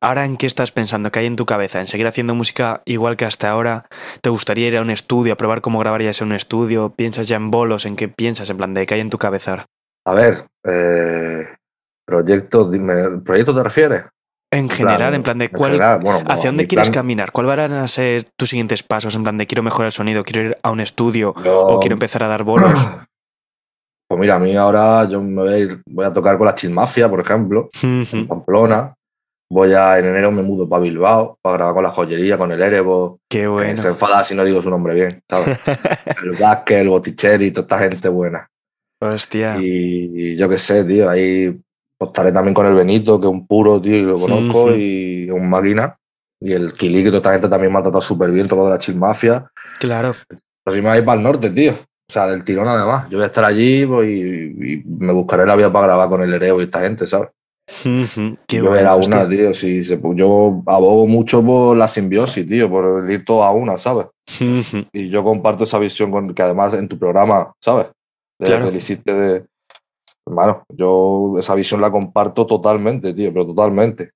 Ahora 0.00 0.24
en 0.24 0.36
qué 0.36 0.46
estás 0.46 0.70
pensando, 0.70 1.10
qué 1.10 1.18
hay 1.18 1.26
en 1.26 1.34
tu 1.34 1.44
cabeza, 1.44 1.80
en 1.80 1.88
seguir 1.88 2.06
haciendo 2.06 2.36
música 2.36 2.82
igual 2.84 3.16
que 3.16 3.24
hasta 3.24 3.50
ahora, 3.50 3.86
te 4.20 4.30
gustaría 4.30 4.68
ir 4.68 4.76
a 4.76 4.82
un 4.82 4.90
estudio, 4.90 5.32
a 5.32 5.36
probar 5.36 5.62
cómo 5.62 5.80
grabarías 5.80 6.20
en 6.20 6.28
un 6.28 6.34
estudio, 6.34 6.94
piensas 6.96 7.26
ya 7.26 7.34
en 7.38 7.50
bolos, 7.50 7.86
en 7.86 7.96
qué 7.96 8.06
piensas, 8.06 8.50
en 8.50 8.56
plan 8.56 8.72
de 8.72 8.86
qué 8.86 8.94
hay 8.94 9.00
en 9.00 9.10
tu 9.10 9.18
cabeza 9.18 9.50
ahora. 9.50 9.66
A 10.06 10.14
ver, 10.14 10.46
eh, 10.64 11.48
proyectos, 12.06 12.70
dime, 12.70 13.18
¿proyecto 13.24 13.52
te 13.52 13.64
refieres? 13.64 14.04
En 14.52 14.70
general, 14.70 15.12
en 15.14 15.24
plan 15.24 15.38
de 15.38 15.50
cuál, 15.50 15.72
general, 15.72 15.98
bueno, 16.00 16.20
pues, 16.24 16.38
hacia 16.38 16.50
dónde 16.50 16.62
mi 16.62 16.68
quieres 16.68 16.88
plan- 16.90 17.02
caminar, 17.02 17.32
cuál 17.32 17.46
van 17.46 17.72
a 17.72 17.88
ser 17.88 18.26
tus 18.38 18.50
siguientes 18.50 18.84
pasos, 18.84 19.16
en 19.16 19.24
plan 19.24 19.36
de 19.38 19.48
quiero 19.48 19.64
mejorar 19.64 19.86
el 19.86 19.92
sonido, 19.92 20.22
quiero 20.22 20.50
ir 20.50 20.56
a 20.62 20.70
un 20.70 20.78
estudio 20.78 21.34
Yo- 21.44 21.66
o 21.66 21.80
quiero 21.80 21.94
empezar 21.94 22.22
a 22.22 22.28
dar 22.28 22.44
bolos. 22.44 22.70
Pues 24.08 24.20
mira, 24.20 24.36
a 24.36 24.38
mí 24.38 24.54
ahora 24.54 25.08
yo 25.08 25.20
me 25.20 25.42
voy 25.42 25.52
a, 25.52 25.58
ir- 25.58 25.82
voy 25.86 26.04
a 26.04 26.12
tocar 26.12 26.36
con 26.38 26.46
la 26.46 26.54
Chill 26.54 26.70
Mafia, 26.70 27.08
por 27.08 27.20
ejemplo, 27.20 27.68
en. 27.82 28.26
Pamplona. 28.26 28.94
Voy 29.50 29.72
a, 29.74 29.98
en 29.98 30.06
enero 30.06 30.32
me 30.32 30.42
mudo 30.42 30.68
para 30.68 30.82
Bilbao, 30.82 31.38
para 31.40 31.56
grabar 31.56 31.74
con 31.74 31.84
la 31.84 31.90
joyería, 31.90 32.36
con 32.36 32.50
el 32.50 32.60
Erebo. 32.60 33.18
Qué 33.30 33.46
bueno. 33.46 33.80
se 33.80 33.88
enfada 33.88 34.24
si 34.24 34.34
no 34.34 34.44
digo 34.44 34.60
su 34.60 34.70
nombre 34.70 34.94
bien, 34.94 35.20
¿sabes? 35.30 35.58
el 36.24 36.32
Vázquez, 36.32 36.78
el 36.80 36.88
Botticelli, 36.88 37.50
toda 37.52 37.62
esta 37.62 37.78
gente 37.78 38.08
buena. 38.08 38.48
Hostia. 39.00 39.58
Y, 39.60 40.32
y 40.32 40.36
yo 40.36 40.48
qué 40.48 40.58
sé, 40.58 40.84
tío, 40.84 41.08
ahí 41.08 41.56
pues, 41.98 42.08
estaré 42.08 42.32
también 42.32 42.54
con 42.54 42.66
el 42.66 42.74
Benito, 42.74 43.20
que 43.20 43.26
es 43.26 43.32
un 43.32 43.46
puro, 43.46 43.80
tío, 43.80 43.94
y 43.96 44.02
lo 44.02 44.18
conozco, 44.18 44.74
y 44.74 45.30
un 45.30 45.48
máquina. 45.48 45.96
Y 46.40 46.52
el 46.52 46.74
Kili, 46.74 47.02
que 47.04 47.08
toda 47.10 47.18
esta 47.18 47.32
gente 47.32 47.48
también 47.48 47.72
me 47.72 47.78
ha 47.78 47.82
tratado 47.82 48.02
súper 48.02 48.30
bien, 48.32 48.48
todo 48.48 48.58
lo 48.60 48.64
de 48.66 48.72
la 48.72 48.78
Chill 48.78 48.96
Mafia. 48.96 49.48
Claro. 49.78 50.14
Pero 50.28 50.74
si 50.74 50.82
me 50.82 50.88
voy 50.88 50.96
a 50.96 50.98
ir 50.98 51.04
para 51.04 51.18
el 51.18 51.22
norte, 51.24 51.50
tío. 51.50 51.74
O 52.08 52.12
sea, 52.12 52.26
del 52.28 52.44
tirón 52.44 52.68
además. 52.68 53.08
Yo 53.10 53.18
voy 53.18 53.24
a 53.24 53.26
estar 53.26 53.44
allí 53.44 53.82
y, 53.82 54.72
y 54.74 54.82
me 54.86 55.12
buscaré 55.12 55.44
la 55.44 55.56
vida 55.56 55.72
para 55.72 55.86
grabar 55.88 56.08
con 56.08 56.22
el 56.22 56.32
Ereo 56.32 56.60
y 56.60 56.64
esta 56.64 56.80
gente, 56.80 57.06
¿sabes? 57.06 57.30
Qué 58.46 58.58
yo 58.58 58.62
bueno. 58.66 58.76
era 58.78 58.94
una, 58.94 59.22
hostia. 59.22 59.28
tío. 59.28 59.52
Si 59.52 59.82
se, 59.82 60.00
yo 60.14 60.62
abogo 60.66 61.08
mucho 61.08 61.42
por 61.42 61.76
la 61.76 61.88
simbiosis, 61.88 62.46
tío, 62.46 62.70
por 62.70 63.10
ir 63.10 63.24
todo 63.24 63.42
a 63.42 63.50
una, 63.50 63.76
¿sabes? 63.76 64.06
Y 64.92 65.08
yo 65.08 65.24
comparto 65.24 65.64
esa 65.64 65.78
visión 65.80 66.12
con 66.12 66.32
que 66.32 66.42
además 66.42 66.74
en 66.74 66.86
tu 66.88 66.96
programa, 66.98 67.52
¿sabes? 67.60 67.90
De, 68.38 68.46
Claro. 68.46 68.70
hiciste 68.72 69.12
de. 69.12 69.46
Hermano, 70.28 70.64
yo 70.68 71.34
esa 71.38 71.54
visión 71.54 71.80
la 71.80 71.90
comparto 71.90 72.46
totalmente, 72.46 73.12
tío, 73.14 73.32
pero 73.32 73.46
totalmente. 73.46 74.10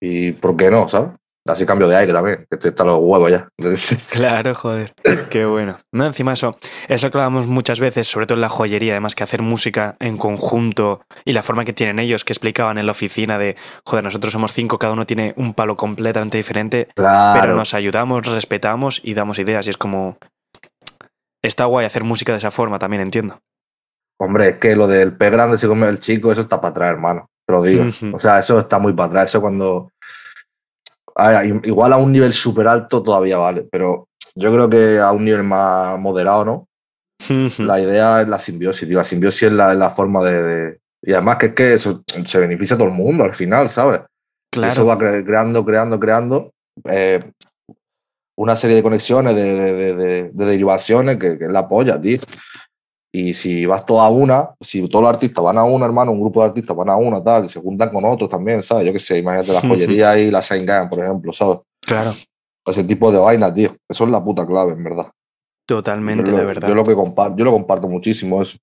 Y 0.00 0.32
¿por 0.32 0.56
qué 0.56 0.70
no, 0.70 0.88
sabes? 0.88 1.12
Así 1.44 1.66
cambio 1.66 1.88
de 1.88 1.96
aire 1.96 2.12
también, 2.12 2.46
que 2.48 2.56
te 2.56 2.68
están 2.68 2.86
los 2.86 2.98
huevos 3.00 3.30
ya. 3.30 3.48
Claro, 4.10 4.54
joder. 4.54 4.94
Qué 5.28 5.44
bueno. 5.44 5.76
No, 5.90 6.06
encima 6.06 6.34
eso 6.34 6.56
es 6.88 7.02
lo 7.02 7.10
que 7.10 7.18
hablamos 7.18 7.48
muchas 7.48 7.80
veces, 7.80 8.06
sobre 8.06 8.26
todo 8.26 8.36
en 8.36 8.42
la 8.42 8.48
joyería, 8.48 8.92
además 8.92 9.16
que 9.16 9.24
hacer 9.24 9.42
música 9.42 9.96
en 9.98 10.18
conjunto 10.18 11.00
y 11.24 11.32
la 11.32 11.42
forma 11.42 11.64
que 11.64 11.72
tienen 11.72 11.98
ellos, 11.98 12.24
que 12.24 12.32
explicaban 12.32 12.78
en 12.78 12.86
la 12.86 12.92
oficina 12.92 13.38
de, 13.38 13.56
joder, 13.84 14.04
nosotros 14.04 14.32
somos 14.32 14.52
cinco, 14.52 14.78
cada 14.78 14.92
uno 14.92 15.04
tiene 15.04 15.34
un 15.36 15.52
palo 15.54 15.76
completamente 15.76 16.36
diferente, 16.38 16.88
Claro. 16.94 17.40
pero 17.40 17.56
nos 17.56 17.74
ayudamos, 17.74 18.24
respetamos 18.26 19.00
y 19.02 19.14
damos 19.14 19.38
ideas 19.40 19.66
y 19.66 19.70
es 19.70 19.76
como... 19.76 20.18
Está 21.42 21.64
guay 21.64 21.86
hacer 21.86 22.04
música 22.04 22.30
de 22.30 22.38
esa 22.38 22.52
forma, 22.52 22.78
también 22.78 23.02
entiendo. 23.02 23.40
Hombre, 24.20 24.50
es 24.50 24.56
que 24.58 24.76
lo 24.76 24.86
del 24.86 25.16
pez 25.16 25.32
grande 25.32 25.58
se 25.58 25.66
come 25.66 25.88
el 25.88 25.98
chico, 25.98 26.30
eso 26.30 26.42
está 26.42 26.60
para 26.60 26.70
atrás, 26.70 26.90
hermano. 26.90 27.26
Te 27.44 27.52
lo 27.52 27.62
digo. 27.64 27.84
O 28.14 28.20
sea, 28.20 28.38
eso 28.38 28.60
está 28.60 28.78
muy 28.78 28.92
para 28.92 29.08
atrás. 29.08 29.24
Eso 29.30 29.40
cuando. 29.40 29.90
A 31.16 31.44
igual 31.44 31.92
a 31.92 31.96
un 31.98 32.10
nivel 32.12 32.32
súper 32.32 32.66
alto 32.66 33.02
todavía 33.02 33.36
vale, 33.38 33.66
pero 33.70 34.08
yo 34.34 34.52
creo 34.52 34.68
que 34.70 34.98
a 34.98 35.12
un 35.12 35.24
nivel 35.24 35.42
más 35.42 35.98
moderado, 35.98 36.44
¿no? 36.44 36.68
La 37.66 37.78
idea 37.80 38.22
es 38.22 38.28
la 38.28 38.38
simbiosis, 38.38 38.88
tío. 38.88 38.98
La 38.98 39.04
simbiosis 39.04 39.42
es 39.44 39.52
la, 39.52 39.74
la 39.74 39.90
forma 39.90 40.24
de, 40.24 40.42
de- 40.42 40.78
Y 41.02 41.12
además 41.12 41.36
que 41.36 41.46
es 41.46 41.54
que 41.54 41.74
eso 41.74 42.02
se 42.24 42.38
beneficia 42.40 42.74
a 42.74 42.78
todo 42.78 42.88
el 42.88 42.94
mundo 42.94 43.24
al 43.24 43.32
final, 43.34 43.68
¿sabes? 43.68 44.00
Y 44.54 44.60
Eso 44.60 44.84
Claro. 44.84 44.86
va 44.86 44.98
cre- 44.98 45.24
creando, 45.24 45.64
creando, 45.64 46.00
creando 46.00 46.52
eh, 46.88 47.20
una 48.36 48.56
serie 48.56 48.76
de 48.76 48.82
conexiones, 48.82 49.34
de, 49.36 49.42
de- 49.54 49.72
de- 49.72 49.94
de- 49.94 50.30
de 50.30 50.44
derivaciones 50.46 51.18
que, 51.18 51.38
que 51.38 51.44
es 51.44 51.50
la 51.50 51.68
polla, 51.68 52.00
tío. 52.00 52.18
Y 53.14 53.34
si 53.34 53.66
vas 53.66 53.84
toda 53.84 54.06
a 54.06 54.08
una, 54.10 54.54
si 54.60 54.88
todos 54.88 55.02
los 55.02 55.12
artistas 55.12 55.44
van 55.44 55.58
a 55.58 55.64
una, 55.64 55.84
hermano, 55.84 56.12
un 56.12 56.20
grupo 56.20 56.40
de 56.40 56.46
artistas 56.48 56.74
van 56.74 56.88
a 56.88 56.96
una, 56.96 57.22
tal, 57.22 57.44
y 57.44 57.48
se 57.48 57.60
juntan 57.60 57.90
con 57.90 58.04
otros 58.06 58.30
también, 58.30 58.62
¿sabes? 58.62 58.86
Yo 58.86 58.92
qué 58.92 58.98
sé, 58.98 59.18
imagínate 59.18 59.52
la 59.52 59.60
joyería 59.68 60.18
y 60.18 60.30
la 60.30 60.40
Saint 60.40 60.66
Gang, 60.66 60.88
por 60.88 60.98
ejemplo, 61.00 61.32
¿sabes? 61.32 61.58
Claro. 61.82 62.14
Ese 62.66 62.84
tipo 62.84 63.12
de 63.12 63.18
vaina, 63.18 63.52
tío. 63.52 63.76
Eso 63.88 64.04
es 64.04 64.10
la 64.10 64.22
puta 64.24 64.46
clave, 64.46 64.72
en 64.72 64.84
verdad. 64.84 65.10
Totalmente, 65.68 66.30
lo- 66.30 66.46
verdad. 66.46 66.68
Yo 66.68 66.74
lo 66.74 66.84
que 66.84 66.94
comparto, 66.94 67.36
yo 67.36 67.44
lo 67.44 67.52
comparto 67.52 67.86
muchísimo 67.88 68.40
eso. 68.40 68.56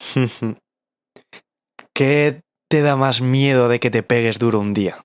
¿Qué 1.94 2.40
te 2.70 2.82
da 2.82 2.96
más 2.96 3.20
miedo 3.20 3.68
de 3.68 3.80
que 3.80 3.90
te 3.90 4.02
pegues 4.02 4.38
duro 4.38 4.60
un 4.60 4.74
día? 4.74 4.96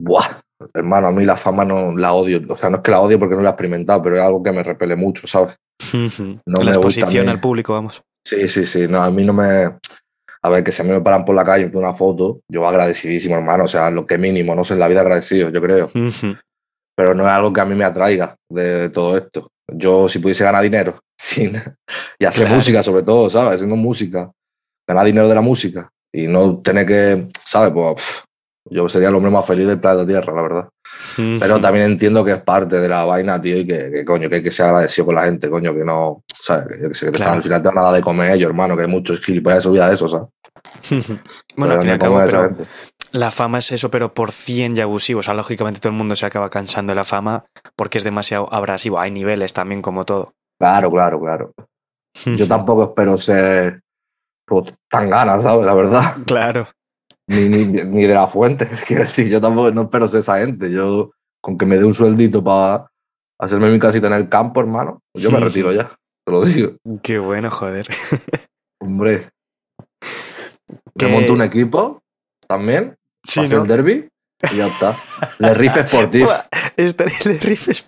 Buah, 0.00 0.40
hermano, 0.74 1.08
a 1.08 1.12
mí 1.12 1.24
la 1.24 1.36
fama 1.36 1.64
no 1.64 1.96
la 1.96 2.12
odio. 2.14 2.40
O 2.48 2.56
sea, 2.56 2.70
no 2.70 2.76
es 2.76 2.82
que 2.82 2.90
la 2.90 3.00
odie 3.00 3.18
porque 3.18 3.34
no 3.34 3.42
la 3.42 3.50
he 3.50 3.52
experimentado, 3.52 4.02
pero 4.02 4.16
es 4.16 4.22
algo 4.22 4.42
que 4.42 4.52
me 4.52 4.62
repele 4.62 4.96
mucho, 4.96 5.26
¿sabes? 5.26 5.56
No 6.46 6.62
la 6.62 6.72
exposición 6.72 7.28
al 7.28 7.40
público, 7.40 7.72
vamos. 7.72 8.02
Sí, 8.26 8.48
sí, 8.48 8.66
sí. 8.66 8.86
No, 8.88 9.02
a 9.02 9.10
mí 9.10 9.24
no 9.24 9.32
me. 9.32 9.78
A 10.42 10.50
ver, 10.50 10.62
que 10.62 10.70
si 10.72 10.82
a 10.82 10.84
mí 10.84 10.90
me 10.90 11.00
paran 11.00 11.24
por 11.24 11.34
la 11.34 11.44
calle 11.44 11.66
piden 11.66 11.78
una 11.84 11.94
foto, 11.94 12.40
yo 12.48 12.66
agradecidísimo, 12.66 13.34
hermano. 13.34 13.64
O 13.64 13.68
sea, 13.68 13.90
lo 13.90 14.06
que 14.06 14.18
mínimo, 14.18 14.54
no 14.54 14.64
sé, 14.64 14.74
en 14.74 14.80
la 14.80 14.88
vida 14.88 15.00
agradecido, 15.00 15.50
yo 15.50 15.60
creo. 15.60 15.90
Pero 16.96 17.14
no 17.14 17.24
es 17.24 17.28
algo 17.30 17.52
que 17.52 17.60
a 17.60 17.64
mí 17.64 17.74
me 17.74 17.84
atraiga 17.84 18.36
de 18.50 18.90
todo 18.90 19.16
esto. 19.16 19.48
Yo, 19.72 20.08
si 20.08 20.18
pudiese 20.18 20.44
ganar 20.44 20.62
dinero, 20.62 20.98
sin, 21.18 21.56
y 22.18 22.24
hacer 22.24 22.44
Claro. 22.44 22.56
música 22.56 22.82
sobre 22.82 23.02
todo, 23.02 23.28
¿sabes? 23.30 23.56
Haciendo 23.56 23.76
música, 23.76 24.30
ganar 24.86 25.04
dinero 25.06 25.28
de 25.28 25.34
la 25.34 25.40
música 25.40 25.90
y 26.12 26.26
no 26.26 26.60
tener 26.60 26.86
que, 26.86 27.28
¿sabes? 27.44 27.72
Pues 27.72 27.94
pff, 27.96 28.24
yo 28.70 28.88
sería 28.88 29.08
el 29.08 29.14
hombre 29.14 29.30
más 29.30 29.46
feliz 29.46 29.66
del 29.66 29.80
planeta 29.80 30.06
Tierra, 30.06 30.32
la 30.34 30.42
verdad. 30.42 30.68
Pero 31.16 31.60
también 31.60 31.86
entiendo 31.86 32.24
que 32.24 32.32
es 32.32 32.42
parte 32.42 32.78
de 32.80 32.88
la 32.88 33.04
vaina, 33.04 33.40
tío, 33.40 33.56
y 33.58 33.66
que, 33.66 33.90
que, 33.90 34.04
coño, 34.04 34.28
que 34.28 34.36
hay 34.36 34.42
que 34.42 34.50
ser 34.50 34.66
agradecido 34.66 35.06
con 35.06 35.14
la 35.14 35.24
gente, 35.24 35.48
coño, 35.50 35.74
que 35.74 35.84
no, 35.84 36.22
¿sabes? 36.40 36.66
Que, 36.68 36.88
que 36.90 37.06
que 37.06 37.10
Claro. 37.12 37.32
al 37.32 37.42
final 37.42 37.62
te 37.62 37.68
van 37.68 37.78
a 37.78 37.82
dar 37.82 37.94
de 37.94 38.02
comer 38.02 38.32
ellos, 38.32 38.48
hermano, 38.48 38.76
que 38.76 38.82
hay 38.82 38.88
muchos 38.88 39.20
gilipollas 39.24 39.64
de 39.64 39.70
vida 39.70 39.88
de 39.88 39.94
eso, 39.94 40.08
¿sabes? 40.08 40.28
Bueno, 41.56 41.74
al 41.74 41.80
Pero 41.80 41.92
al 41.92 41.98
no 41.98 41.98
cabo, 41.98 42.14
como 42.14 42.24
esa 42.26 42.48
pero 42.48 42.56
la 43.12 43.30
fama 43.30 43.58
es 43.58 43.72
eso, 43.72 43.90
pero 43.90 44.12
por 44.12 44.32
100 44.32 44.76
y 44.76 44.80
abusivo. 44.80 45.20
O 45.20 45.22
sea, 45.22 45.34
lógicamente 45.34 45.80
todo 45.80 45.90
el 45.90 45.96
mundo 45.98 46.14
se 46.14 46.26
acaba 46.26 46.50
cansando 46.50 46.90
de 46.90 46.96
la 46.96 47.04
fama 47.04 47.46
porque 47.74 47.98
es 47.98 48.04
demasiado 48.04 48.52
abrasivo. 48.52 49.00
Hay 49.00 49.10
niveles 49.10 49.52
también, 49.54 49.80
como 49.80 50.04
todo. 50.04 50.34
Claro, 50.60 50.90
claro, 50.90 51.20
claro. 51.20 51.52
Yo 52.26 52.46
tampoco 52.46 52.84
espero 52.84 53.16
ser 53.16 53.80
pues, 54.46 54.74
tan 54.90 55.08
ganas, 55.08 55.42
¿sabes? 55.42 55.64
La 55.64 55.74
verdad. 55.74 56.16
Claro. 56.26 56.68
Ni, 57.28 57.48
ni, 57.48 57.66
ni 57.66 58.06
de 58.06 58.14
la 58.14 58.26
fuente. 58.26 58.66
Quiero 58.86 59.04
decir, 59.04 59.28
yo 59.28 59.40
tampoco 59.40 59.70
no 59.70 59.82
espero 59.82 60.08
ser 60.08 60.20
esa 60.20 60.38
gente. 60.38 60.70
Yo, 60.72 61.12
con 61.40 61.56
que 61.56 61.66
me 61.66 61.76
dé 61.76 61.84
un 61.84 61.94
sueldito 61.94 62.42
para 62.42 62.90
hacerme 63.38 63.70
mi 63.70 63.78
casita 63.78 64.08
en 64.08 64.14
el 64.14 64.28
campo, 64.28 64.60
hermano, 64.60 65.02
yo 65.14 65.30
me 65.30 65.38
retiro 65.40 65.72
ya. 65.72 65.94
Te 66.24 66.32
lo 66.32 66.44
digo. 66.44 66.72
Qué 67.02 67.18
bueno, 67.18 67.50
joder. 67.50 67.86
Hombre, 68.80 69.30
Que- 70.98 71.06
me 71.06 71.12
monto 71.12 71.32
un 71.32 71.42
equipo 71.42 72.02
también, 72.46 72.96
Sí, 73.24 73.40
el 73.40 73.66
derby 73.66 74.08
y 74.52 74.56
ya 74.56 74.66
está. 74.66 74.94
Le 75.38 75.54
riff 75.54 75.76
Sportif. 75.76 76.28
Estaría, 76.76 77.14
le 77.24 77.38
rifes 77.38 77.84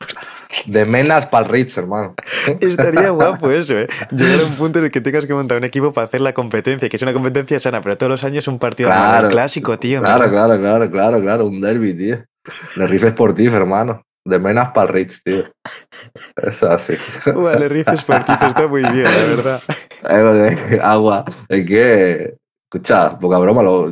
De 0.66 0.84
Menas 0.84 1.26
para 1.26 1.46
el 1.46 1.52
Ritz, 1.52 1.78
hermano. 1.78 2.14
estaría 2.60 3.10
guapo 3.10 3.50
eso, 3.50 3.78
¿eh? 3.78 3.88
Llegar 4.10 4.40
a 4.40 4.44
un 4.44 4.54
punto 4.56 4.78
en 4.80 4.86
el 4.86 4.90
que 4.90 5.00
tengas 5.00 5.26
que 5.26 5.34
montar 5.34 5.58
un 5.58 5.64
equipo 5.64 5.92
para 5.92 6.06
hacer 6.06 6.20
la 6.20 6.32
competencia, 6.34 6.88
que 6.88 6.96
es 6.96 7.02
una 7.02 7.12
competencia 7.12 7.60
sana, 7.60 7.80
pero 7.80 7.96
todos 7.96 8.10
los 8.10 8.24
años 8.24 8.48
un 8.48 8.58
partido 8.58 8.88
Claro. 8.90 9.28
clásico, 9.28 9.78
tío. 9.78 10.00
Claro, 10.00 10.28
claro, 10.28 10.58
claro, 10.58 10.90
claro, 10.90 11.20
claro. 11.20 11.46
Un 11.46 11.60
derby, 11.60 11.96
tío. 11.96 12.24
Le 12.76 12.86
riff 12.86 13.04
Sportif, 13.10 13.52
hermano. 13.54 14.02
De 14.24 14.38
Menas 14.38 14.70
para 14.72 14.88
el 14.88 14.94
Ritz, 14.94 15.22
tío. 15.22 15.44
Es 16.36 16.62
así. 16.62 16.94
Vale, 17.26 17.68
rifes 17.68 18.00
Sportif 18.00 18.42
está 18.42 18.66
muy 18.66 18.82
bien, 18.82 19.04
la 19.04 19.10
verdad. 19.10 19.60
Eh, 20.08 20.80
Agua. 20.82 21.24
Es 21.48 21.66
que, 21.66 22.34
escucha, 22.72 23.18
poca 23.18 23.38
broma. 23.38 23.62
lo- 23.62 23.90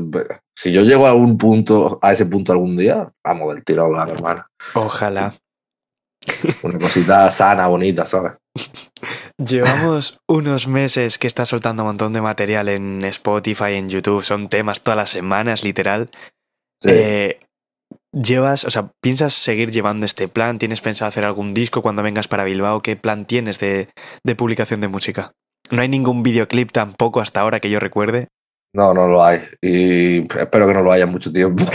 si 0.56 0.72
yo 0.72 0.82
llego 0.82 1.06
a 1.06 1.10
algún 1.10 1.38
punto, 1.38 1.98
a 2.02 2.12
ese 2.12 2.26
punto 2.26 2.52
algún 2.52 2.76
día, 2.76 3.10
vamos 3.24 3.54
del 3.54 3.64
tiro 3.64 3.82
a 3.82 3.86
hablar, 3.86 4.10
hermano. 4.10 4.46
Ojalá. 4.74 5.32
Una 6.64 6.78
cosita 6.78 7.30
sana, 7.30 7.68
bonita, 7.68 8.06
¿sabes? 8.06 8.32
Llevamos 9.38 10.18
unos 10.28 10.66
meses 10.66 11.18
que 11.18 11.28
estás 11.28 11.48
soltando 11.48 11.82
un 11.84 11.88
montón 11.88 12.12
de 12.12 12.20
material 12.20 12.68
en 12.68 13.04
Spotify, 13.04 13.74
en 13.74 13.88
YouTube, 13.88 14.22
son 14.24 14.48
temas 14.48 14.80
todas 14.82 14.96
las 14.98 15.10
semanas, 15.10 15.62
literal. 15.62 16.10
Sí. 16.82 16.90
Eh, 16.92 17.38
¿Llevas, 18.12 18.64
o 18.64 18.70
sea, 18.70 18.90
piensas 19.00 19.32
seguir 19.34 19.70
llevando 19.70 20.06
este 20.06 20.26
plan? 20.28 20.58
¿Tienes 20.58 20.80
pensado 20.80 21.08
hacer 21.08 21.24
algún 21.24 21.54
disco 21.54 21.82
cuando 21.82 22.02
vengas 22.02 22.26
para 22.26 22.44
Bilbao? 22.44 22.82
¿Qué 22.82 22.96
plan 22.96 23.26
tienes 23.26 23.58
de, 23.60 23.90
de 24.24 24.34
publicación 24.34 24.80
de 24.80 24.88
música? 24.88 25.32
No 25.70 25.82
hay 25.82 25.88
ningún 25.88 26.22
videoclip 26.22 26.72
tampoco 26.72 27.20
hasta 27.20 27.40
ahora 27.40 27.60
que 27.60 27.70
yo 27.70 27.78
recuerde. 27.78 28.28
No, 28.74 28.92
no 28.94 29.08
lo 29.08 29.24
hay. 29.24 29.40
Y 29.62 30.18
espero 30.38 30.66
que 30.66 30.74
no 30.74 30.82
lo 30.82 30.92
haya 30.92 31.06
mucho 31.06 31.32
tiempo. 31.32 31.64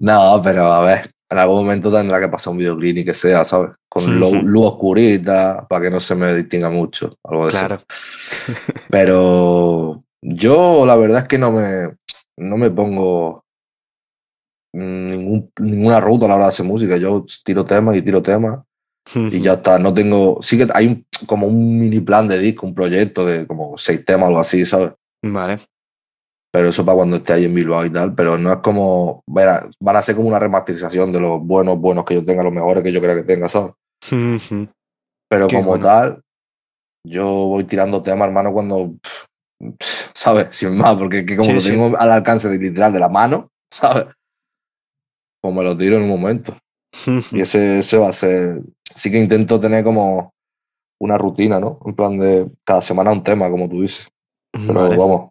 No, 0.00 0.40
pero 0.44 0.72
a 0.72 0.84
ver, 0.84 1.10
en 1.28 1.38
algún 1.38 1.64
momento 1.64 1.90
tendrá 1.90 2.20
que 2.20 2.28
pasar 2.28 2.52
un 2.52 2.58
videoclip 2.58 2.98
y 2.98 3.04
que 3.04 3.14
sea, 3.14 3.44
¿sabes? 3.44 3.70
Con 3.88 4.04
luz 4.44 4.66
oscurita, 4.66 5.66
para 5.68 5.82
que 5.84 5.90
no 5.90 5.98
se 5.98 6.14
me 6.14 6.34
distinga 6.36 6.70
mucho, 6.70 7.16
algo 7.24 7.46
de 7.46 7.52
eso. 7.52 7.58
Claro. 7.66 7.82
Pero 8.90 10.04
yo 10.22 10.86
la 10.86 10.96
verdad 10.96 11.22
es 11.22 11.28
que 11.28 11.38
no 11.38 11.50
me, 11.52 11.96
no 12.36 12.56
me 12.56 12.70
pongo 12.70 13.44
ningún, 14.72 15.50
ninguna 15.58 16.00
ruta 16.00 16.26
a 16.26 16.28
la 16.28 16.34
hora 16.36 16.44
de 16.44 16.50
hacer 16.50 16.66
música. 16.66 16.96
Yo 16.96 17.24
tiro 17.44 17.64
temas 17.64 17.96
y 17.96 18.02
tiro 18.02 18.22
temas 18.22 18.60
y 19.14 19.40
ya 19.40 19.54
está. 19.54 19.78
No 19.78 19.92
tengo, 19.92 20.38
sí 20.42 20.56
que 20.58 20.66
hay 20.72 20.86
un- 20.86 21.06
como 21.26 21.46
un 21.46 21.78
mini 21.78 22.00
plan 22.00 22.26
de 22.28 22.38
disco, 22.38 22.66
un 22.66 22.74
proyecto 22.74 23.24
de 23.26 23.46
como 23.46 23.76
seis 23.76 24.04
temas 24.04 24.26
o 24.26 24.28
algo 24.28 24.40
así, 24.40 24.64
¿sabes? 24.64 24.90
Vale. 25.32 25.58
Pero 26.52 26.68
eso 26.68 26.84
para 26.84 26.96
cuando 26.96 27.16
esté 27.16 27.32
ahí 27.32 27.44
en 27.46 27.54
Bilbao 27.54 27.84
y 27.84 27.90
tal. 27.90 28.14
Pero 28.14 28.38
no 28.38 28.52
es 28.52 28.58
como, 28.58 29.22
van 29.26 29.96
a 29.96 30.02
ser 30.02 30.14
como 30.14 30.28
una 30.28 30.38
remasterización 30.38 31.12
de 31.12 31.20
los 31.20 31.40
buenos, 31.42 31.78
buenos 31.78 32.04
que 32.04 32.14
yo 32.14 32.24
tenga, 32.24 32.42
los 32.44 32.52
mejores 32.52 32.82
que 32.82 32.92
yo 32.92 33.00
creo 33.00 33.16
que 33.16 33.24
tenga, 33.24 33.48
¿sabes? 33.48 33.72
Pero 35.28 35.48
Qué 35.48 35.56
como 35.56 35.70
bueno. 35.70 35.84
tal, 35.84 36.22
yo 37.06 37.24
voy 37.24 37.64
tirando 37.64 38.02
temas, 38.02 38.28
hermano, 38.28 38.52
cuando, 38.52 38.94
pff, 39.58 40.10
¿sabes? 40.14 40.54
Sin 40.54 40.76
más, 40.76 40.96
porque 40.96 41.26
que 41.26 41.36
como 41.36 41.48
Sí, 41.48 41.54
lo 41.54 41.60
sí. 41.60 41.70
tengo 41.70 41.96
al 41.98 42.12
alcance 42.12 42.48
de, 42.48 42.58
literal 42.58 42.92
de 42.92 43.00
la 43.00 43.08
mano, 43.08 43.48
¿sabes? 43.72 44.06
Pues 45.42 45.54
me 45.54 45.62
lo 45.64 45.76
tiro 45.76 45.96
en 45.96 46.02
un 46.04 46.08
momento. 46.08 46.56
Y 47.32 47.40
ese, 47.40 47.80
ese 47.80 47.98
va 47.98 48.08
a 48.10 48.12
ser. 48.12 48.62
Sí 48.94 49.10
que 49.10 49.18
intento 49.18 49.58
tener 49.58 49.82
como 49.82 50.30
una 51.00 51.18
rutina, 51.18 51.58
¿no? 51.58 51.80
En 51.84 51.94
plan 51.94 52.16
de 52.16 52.48
cada 52.64 52.80
semana 52.80 53.10
un 53.10 53.24
tema, 53.24 53.50
como 53.50 53.68
tú 53.68 53.82
dices. 53.82 54.08
Pero 54.66 54.80
Vale. 54.82 54.96
vamos. 54.96 55.30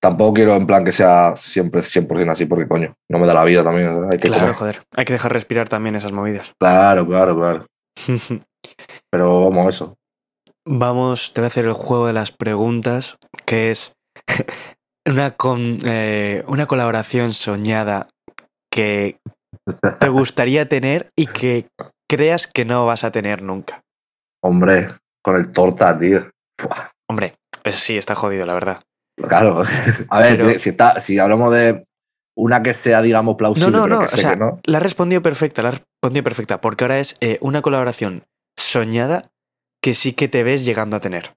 Tampoco 0.00 0.34
quiero 0.34 0.56
en 0.56 0.66
plan 0.66 0.84
que 0.84 0.90
sea 0.92 1.34
siempre 1.36 1.80
100% 1.82 2.30
así, 2.30 2.46
porque 2.46 2.66
coño, 2.66 2.94
no 3.08 3.18
me 3.18 3.26
da 3.26 3.34
la 3.34 3.44
vida 3.44 3.62
también. 3.62 3.94
¿sabes? 3.94 4.10
Hay 4.10 4.18
que 4.18 4.28
Claro, 4.28 4.42
comer. 4.42 4.54
joder. 4.56 4.82
Hay 4.96 5.04
que 5.04 5.12
dejar 5.12 5.32
respirar 5.32 5.68
también 5.68 5.94
esas 5.94 6.10
movidas. 6.12 6.52
Claro, 6.60 7.06
claro, 7.06 7.36
claro. 7.36 7.66
Pero 9.10 9.44
vamos, 9.48 9.74
eso. 9.74 9.94
Vamos, 10.66 11.32
te 11.32 11.40
voy 11.40 11.46
a 11.46 11.48
hacer 11.48 11.64
el 11.66 11.72
juego 11.72 12.06
de 12.08 12.12
las 12.12 12.32
preguntas, 12.32 13.16
que 13.46 13.70
es 13.70 13.92
una, 15.06 15.32
con, 15.32 15.78
eh, 15.84 16.42
una 16.48 16.66
colaboración 16.66 17.32
soñada 17.32 18.08
que 18.72 19.18
te 20.00 20.08
gustaría 20.08 20.68
tener 20.68 21.10
y 21.16 21.26
que 21.26 21.68
creas 22.10 22.46
que 22.48 22.64
no 22.64 22.86
vas 22.86 23.04
a 23.04 23.12
tener 23.12 23.42
nunca. 23.42 23.82
Hombre, 24.42 24.96
con 25.22 25.36
el 25.36 25.52
torta, 25.52 25.96
tío. 25.98 26.28
Buah, 26.62 26.90
Hombre, 27.12 27.34
pues 27.62 27.76
sí, 27.76 27.98
está 27.98 28.14
jodido, 28.14 28.46
la 28.46 28.54
verdad. 28.54 28.80
Claro. 29.28 29.62
A 30.08 30.18
ver, 30.20 30.36
Pero- 30.38 30.58
si, 30.58 30.70
está, 30.70 31.02
si 31.02 31.18
hablamos 31.18 31.52
de 31.52 31.84
una 32.34 32.62
que 32.62 32.72
sea, 32.72 33.02
digamos, 33.02 33.36
plausible, 33.36 33.70
No, 33.70 33.80
no, 33.80 33.84
pero 33.84 33.94
no, 33.96 34.00
que 34.00 34.14
o 34.14 34.16
sea, 34.16 34.30
que 34.34 34.40
no. 34.40 34.60
la 34.64 34.78
has 34.78 34.82
respondido 34.82 35.20
perfecta, 35.20 35.62
la 35.62 35.68
has 35.68 35.82
respondido 36.00 36.24
perfecta, 36.24 36.62
porque 36.62 36.84
ahora 36.84 36.98
es 37.00 37.16
eh, 37.20 37.36
una 37.42 37.60
colaboración 37.60 38.24
soñada 38.58 39.30
que 39.82 39.92
sí 39.92 40.14
que 40.14 40.28
te 40.28 40.42
ves 40.42 40.64
llegando 40.64 40.96
a 40.96 41.00
tener. 41.00 41.34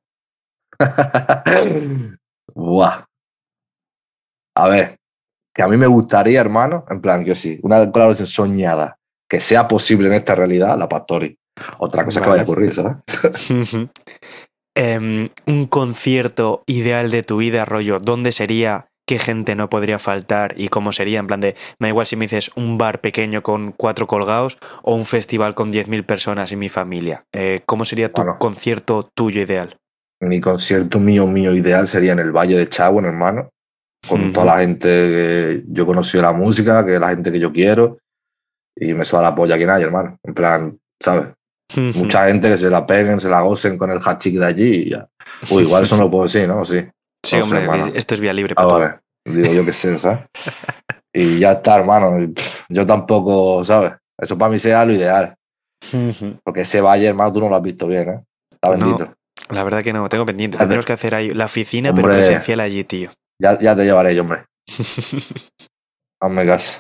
Buah. 2.56 3.04
A 4.58 4.70
ver, 4.70 4.96
que 5.54 5.62
a 5.62 5.68
mí 5.68 5.76
me 5.76 5.88
gustaría, 5.88 6.40
hermano, 6.40 6.86
en 6.90 7.02
plan, 7.02 7.26
que 7.26 7.36
sí, 7.36 7.60
una 7.64 7.92
colaboración 7.92 8.28
soñada, 8.28 8.96
que 9.30 9.42
sea 9.42 9.68
posible 9.68 10.08
en 10.08 10.14
esta 10.14 10.36
realidad, 10.36 10.78
la 10.78 10.88
Pastori. 10.88 11.38
Otra 11.80 12.06
cosa 12.06 12.22
que 12.22 12.30
vaya 12.30 12.42
a 12.42 12.46
ocurrir, 12.46 12.74
¿sabes? 12.74 12.98
Em, 14.76 15.30
un 15.48 15.68
concierto 15.68 16.64
ideal 16.68 17.10
de 17.10 17.24
tu 17.24 17.38
vida, 17.38 17.64
rollo, 17.64 18.00
¿dónde 18.00 18.34
sería? 18.34 18.88
¿Qué 19.08 19.20
gente 19.20 19.56
no 19.56 19.70
podría 19.70 20.00
faltar? 20.00 20.56
¿Y 20.58 20.68
cómo 20.68 20.92
sería? 20.92 21.20
En 21.20 21.28
plan 21.28 21.40
de, 21.40 21.56
me 21.80 21.88
da 21.88 21.90
igual 21.90 22.06
si 22.08 22.16
me 22.16 22.26
dices 22.26 22.52
un 22.56 22.78
bar 22.78 23.00
pequeño 23.02 23.42
con 23.44 23.72
cuatro 23.72 24.08
colgados 24.08 24.58
o 24.82 24.96
un 24.96 25.06
festival 25.06 25.56
con 25.56 25.72
10.000 25.72 26.04
personas 26.06 26.52
y 26.52 26.56
mi 26.56 26.70
familia. 26.70 27.24
Eh, 27.32 27.62
¿Cómo 27.66 27.86
sería 27.86 28.12
tu 28.12 28.22
Bueno. 28.22 28.38
concierto 28.40 29.10
tuyo 29.16 29.42
ideal? 29.42 29.78
Mi 30.22 30.42
concierto 30.42 31.00
mío, 31.00 31.28
mío 31.28 31.54
ideal 31.54 31.88
sería 31.88 32.14
en 32.14 32.20
el 32.20 32.32
Valle 32.32 32.58
de 32.58 32.68
Chagüen, 32.68 33.06
hermano, 33.06 33.50
con 34.10 34.34
toda 34.34 34.46
la 34.46 34.60
gente 34.60 34.88
que 34.88 35.64
yo 35.68 35.84
he 35.84 35.86
conocido 35.86 36.22
de 36.24 36.28
la 36.28 36.34
música, 36.34 36.86
que 36.86 36.96
es 36.96 37.00
la 37.00 37.10
gente 37.10 37.32
que 37.32 37.40
yo 37.40 37.54
quiero, 37.54 38.00
y 38.76 38.94
me 38.94 39.06
suda 39.06 39.22
la 39.22 39.36
polla 39.36 39.56
aquí 39.56 39.66
nadie, 39.66 39.86
hermano. 39.86 40.18
En 40.24 40.34
plan, 40.34 40.78
¿sabes? 41.02 41.28
Mucha 41.96 42.28
gente 42.28 42.50
que 42.50 42.58
se 42.58 42.70
la 42.70 42.86
peguen, 42.86 43.20
se 43.20 43.30
la 43.30 43.42
gocen 43.42 43.78
con 43.78 43.90
el 43.92 44.00
hachik 44.04 44.36
de 44.38 44.46
allí 44.46 44.70
y 44.86 44.90
ya. 44.92 45.08
Uy, 45.50 45.64
igual 45.64 45.84
eso 45.84 45.98
no 45.98 46.10
puedo 46.10 46.24
decir, 46.24 46.48
¿no? 46.48 46.64
Sí. 46.64 46.80
Sí, 47.26 47.38
no 47.38 47.48
sé, 47.48 47.68
hombre, 47.68 47.92
esto 47.96 48.14
es 48.14 48.22
vía 48.22 48.34
libre 48.34 48.54
Ah, 48.58 48.68
para. 48.68 49.02
Digo 49.26 49.52
yo 49.54 49.66
que 49.66 49.74
sé, 49.74 49.98
¿sabes? 49.98 50.20
Y 51.18 51.40
ya 51.40 51.54
está, 51.54 51.78
hermano. 51.78 52.34
Yo 52.68 52.86
tampoco, 52.86 53.64
¿sabes? 53.64 53.94
Eso 54.22 54.38
para 54.38 54.52
mí 54.52 54.60
sería 54.60 54.84
lo 54.86 54.92
ideal. 54.94 55.34
Porque 56.44 56.62
ese 56.62 56.82
valle, 56.82 57.08
hermano, 57.08 57.32
tú 57.32 57.40
no 57.40 57.48
lo 57.50 57.56
has 57.56 57.62
visto 57.62 57.88
bien, 57.88 58.10
¿eh? 58.10 58.24
Está 58.54 58.76
No. 58.76 58.86
bendito. 58.86 59.14
La 59.50 59.64
verdad 59.64 59.82
que 59.82 59.94
no, 59.94 60.08
tengo 60.10 60.26
pendiente. 60.26 60.58
Tendremos 60.58 60.86
que 60.86 60.94
hacer 60.94 61.16
ahí 61.16 61.30
la 61.30 61.46
oficina, 61.46 61.94
pero 61.94 62.08
Hombre. 62.08 62.20
presencial 62.22 62.60
allí, 62.60 62.84
tío. 62.84 63.12
Ya, 63.42 63.58
ya 63.60 63.76
te 63.76 63.86
llevaré 63.86 64.14
yo, 64.14 64.24
hombre. 64.24 64.44
Hazme 66.22 66.46
caso. 66.46 66.80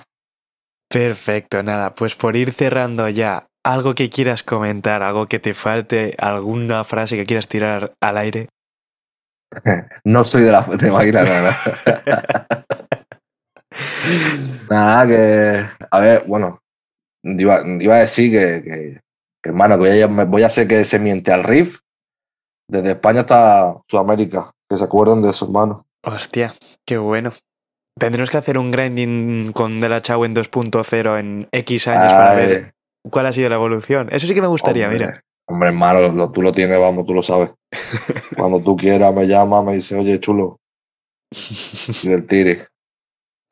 Perfecto, 0.89 1.63
nada, 1.63 1.93
pues 1.95 2.15
por 2.15 2.35
ir 2.35 2.51
cerrando 2.51 3.07
ya, 3.09 3.47
algo 3.65 3.95
que 3.95 4.10
quieras 4.10 4.43
comentar, 4.43 5.01
algo 5.04 5.25
que 5.28 5.39
te 5.39 5.54
falte, 5.54 6.15
alguna 6.19 6.84
frase 6.84 7.17
que 7.17 7.25
quieras 7.25 7.47
tirar 7.47 7.93
al 8.01 8.17
aire. 8.17 8.47
No 10.06 10.23
soy 10.23 10.43
de 10.43 10.51
la 10.51 10.62
de 10.63 10.91
máquina, 10.91 11.23
nada. 11.23 11.56
nada, 14.69 15.08
que. 15.08 15.65
A 15.91 15.99
ver, 15.99 16.23
bueno. 16.28 16.60
Iba, 17.23 17.63
iba 17.80 17.95
a 17.95 17.99
decir 17.99 18.32
que, 18.32 18.63
que- 18.63 19.01
que, 19.43 19.49
hermano, 19.49 19.75
que 19.75 19.89
voy 19.89 20.01
a, 20.01 20.08
me- 20.08 20.25
voy 20.25 20.43
a 20.43 20.47
hacer 20.47 20.67
que 20.67 20.86
se 20.86 20.99
miente 20.99 21.32
al 21.32 21.43
riff 21.43 21.80
desde 22.69 22.91
España 22.91 23.21
hasta 23.21 23.78
Sudamérica. 23.89 24.51
Que 24.69 24.78
se 24.78 24.84
acuerden 24.84 25.21
de 25.23 25.30
eso, 25.30 25.45
hermano. 25.45 25.86
Hostia, 26.04 26.54
qué 26.86 26.97
bueno. 26.97 27.32
Tendremos 27.99 28.30
que 28.30 28.38
hacer 28.38 28.58
un 28.58 28.71
grinding 28.71 29.54
con 29.54 29.80
De 29.80 29.88
La 29.89 30.01
Chau 30.01 30.23
en 30.25 30.36
2.0 30.36 31.19
en 31.19 31.47
X 31.51 31.88
años 31.88 32.12
para 32.13 32.36
ver 32.36 32.73
cuál 33.09 33.25
ha 33.27 33.33
sido 33.33 33.49
la 33.49 33.55
evolución. 33.55 34.09
Eso 34.11 34.27
sí 34.27 34.33
que 34.33 34.41
me 34.41 34.47
gustaría, 34.47 34.87
hombre. 34.87 35.05
mira. 35.05 35.21
Hombre, 35.47 35.69
hermano, 35.69 36.11
lo- 36.11 36.31
tú 36.31 36.41
lo 36.41 36.51
tienes, 36.53 36.79
vamos, 36.79 37.05
tú 37.05 37.13
lo 37.13 37.21
sabes. 37.21 37.51
Cuando 38.37 38.59
tú 38.61 38.75
quieras, 38.75 39.13
me 39.13 39.27
llama, 39.27 39.61
me 39.63 39.73
dice, 39.73 39.95
oye, 39.95 40.19
chulo, 40.19 40.57
y 42.03 42.07
del 42.09 42.25
tire. 42.27 42.65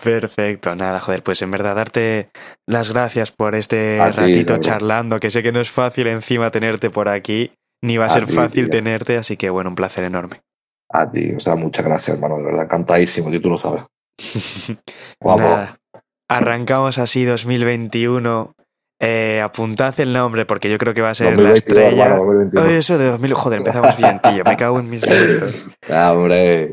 Perfecto, 0.04 0.76
nada, 0.76 1.00
joder, 1.00 1.22
pues 1.24 1.42
en 1.44 1.52
verdad 1.52 1.76
darte 1.76 2.30
las 2.68 2.92
gracias 2.92 3.32
por 3.32 3.54
este 3.56 4.00
ti, 4.04 4.12
ratito 4.18 4.58
charlando, 4.58 5.20
que 5.20 5.30
sé 5.30 5.44
que 5.44 5.52
no 5.52 5.60
es 5.62 5.72
fácil 5.72 6.08
encima 6.08 6.50
tenerte 6.52 6.90
por 6.90 7.08
aquí, 7.08 7.54
ni 7.82 7.98
va 7.98 8.06
a, 8.06 8.08
A 8.08 8.12
ser 8.12 8.26
ti, 8.26 8.34
fácil 8.34 8.70
tenerte, 8.70 9.18
así 9.18 9.38
que 9.38 9.50
bueno, 9.50 9.70
un 9.70 9.76
placer 9.76 10.04
enorme. 10.04 10.42
A 10.92 11.10
ti, 11.10 11.34
o 11.36 11.40
sea, 11.40 11.56
muchas 11.56 11.86
gracias, 11.86 12.16
hermano, 12.18 12.38
de 12.38 12.44
verdad, 12.46 12.64
encantadísimo, 12.64 13.30
tío, 13.30 13.42
tú 13.42 13.50
lo 13.52 13.58
sabes. 13.60 13.84
Vamos. 15.22 15.42
Nada, 15.42 15.78
arrancamos 16.28 16.98
así 16.98 17.24
2021. 17.24 18.54
Eh, 19.06 19.42
apuntad 19.42 19.94
el 20.00 20.14
nombre 20.14 20.46
porque 20.46 20.70
yo 20.70 20.78
creo 20.78 20.94
que 20.94 21.02
va 21.02 21.10
a 21.10 21.14
ser 21.14 21.38
la 21.38 21.50
2022, 21.50 21.58
estrella. 21.58 22.04
hermano, 22.06 22.24
2022. 22.24 22.66
Oye, 22.66 22.78
eso 22.78 22.98
de 22.98 23.06
2000, 23.08 23.34
joder, 23.34 23.58
empezamos 23.60 23.98
bien, 23.98 24.20
tío, 24.22 24.44
me 24.46 24.56
cago 24.56 24.80
en 24.80 24.90
mis 24.90 25.02
minutos. 25.08 25.66
Ah, 25.92 26.14
hombre. 26.14 26.72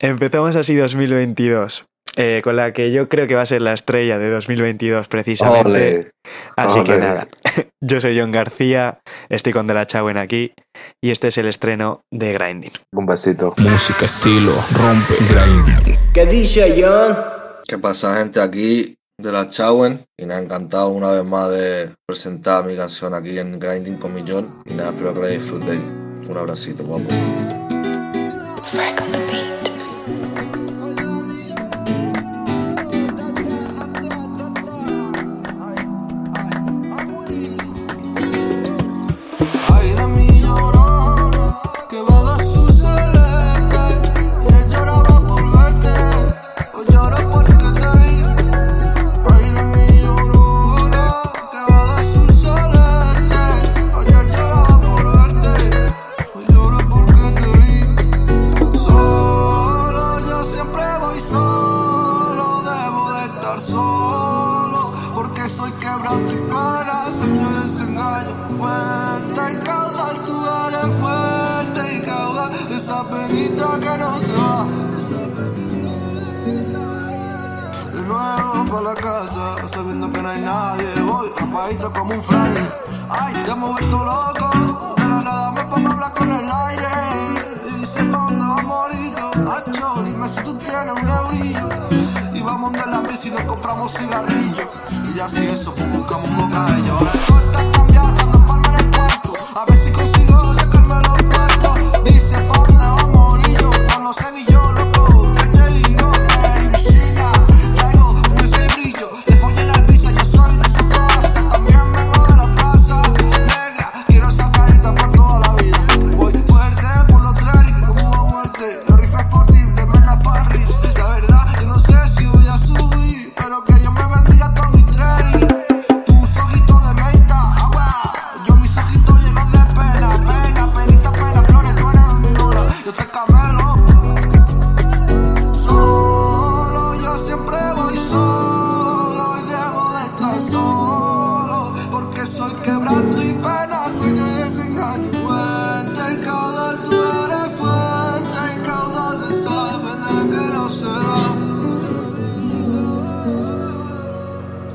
Empezamos 0.00 0.56
así 0.56 0.74
2022, 0.74 1.84
eh, 2.16 2.40
con 2.42 2.56
la 2.56 2.72
que 2.72 2.90
yo 2.90 3.08
creo 3.08 3.28
que 3.28 3.36
va 3.36 3.42
a 3.42 3.46
ser 3.46 3.62
la 3.62 3.74
estrella 3.74 4.18
de 4.18 4.28
2022 4.30 5.06
precisamente. 5.06 6.10
Así 6.56 6.82
que 6.82 6.98
nada, 6.98 7.28
yo 7.80 8.00
soy 8.00 8.18
John 8.18 8.32
García, 8.32 8.98
estoy 9.28 9.52
con 9.52 9.68
De 9.68 9.74
La 9.74 9.86
Chauen 9.86 10.16
aquí 10.16 10.52
y 11.00 11.12
este 11.12 11.28
es 11.28 11.38
el 11.38 11.46
estreno 11.46 12.00
de 12.12 12.32
Grinding. 12.32 12.72
Un 12.92 13.06
besito. 13.06 13.54
Música, 13.58 14.06
estilo, 14.06 14.52
rompe, 14.72 15.14
grinding. 15.30 15.98
¿Qué 16.12 16.26
dice 16.26 16.74
John? 16.76 17.16
¿Qué 17.68 17.78
pasa, 17.78 18.16
gente? 18.18 18.40
Aquí 18.40 18.95
de 19.18 19.32
la 19.32 19.48
Chauen. 19.48 20.06
Y 20.16 20.26
nada, 20.26 20.40
encantado 20.40 20.90
una 20.90 21.10
vez 21.12 21.24
más 21.24 21.50
de 21.50 21.94
presentar 22.06 22.64
mi 22.64 22.76
canción 22.76 23.14
aquí 23.14 23.38
en 23.38 23.58
Grinding 23.58 23.96
con 23.96 24.14
Millón. 24.14 24.62
Y 24.66 24.74
nada, 24.74 24.90
espero 24.90 25.14
que 25.14 25.20
la 25.20 25.28
disfrutéis. 25.28 25.82
Un 26.28 26.36
abracito, 26.36 26.84
guapo. 26.84 27.06
Si 95.28 95.44
eso, 95.44 95.74
pues 95.74 95.90
buscamos 95.92 96.30
un 96.30 96.36
todo 96.36 97.55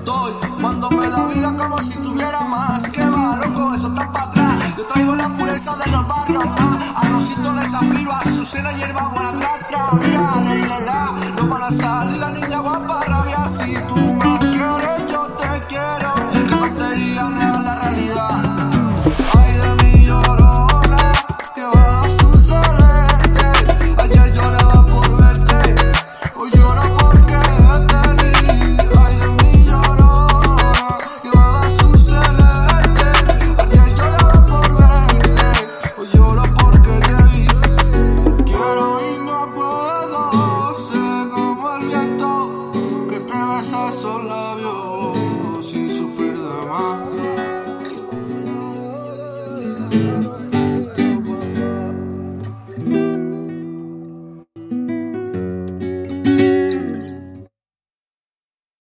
estoy. 0.01 0.33
Mándome 0.59 1.07
la 1.07 1.25
vida 1.25 1.53
como 1.57 1.81
si 1.81 1.93
tuviera 1.99 2.41
más. 2.41 2.87
Que 2.89 3.03
va, 3.03 3.37
loco, 3.37 3.73
eso 3.73 3.87
está 3.87 4.11
para 4.11 4.25
atrás. 4.25 4.77
Yo 4.77 4.85
traigo 4.85 5.15
la 5.15 5.29
pureza 5.29 5.75
de 5.77 5.91
los 5.91 6.07
barrios 6.07 6.45
más. 6.45 6.77
Arrocito 6.95 7.53
de 7.53 7.65
zafiro, 7.65 8.11
azucena, 8.11 8.71
hierba 8.73 9.07
buena, 9.07 9.31
tra, 9.33 9.51
tra. 9.69 9.91
Mira, 9.99 10.19
la, 10.19 10.67
la, 10.67 10.79
la, 10.79 11.11
no 11.35 11.47
van 11.47 11.63
a 11.63 11.71
salir 11.71 12.17
la 12.17 12.29
niña 12.29 12.61
va 12.61 12.87
para 12.87 13.20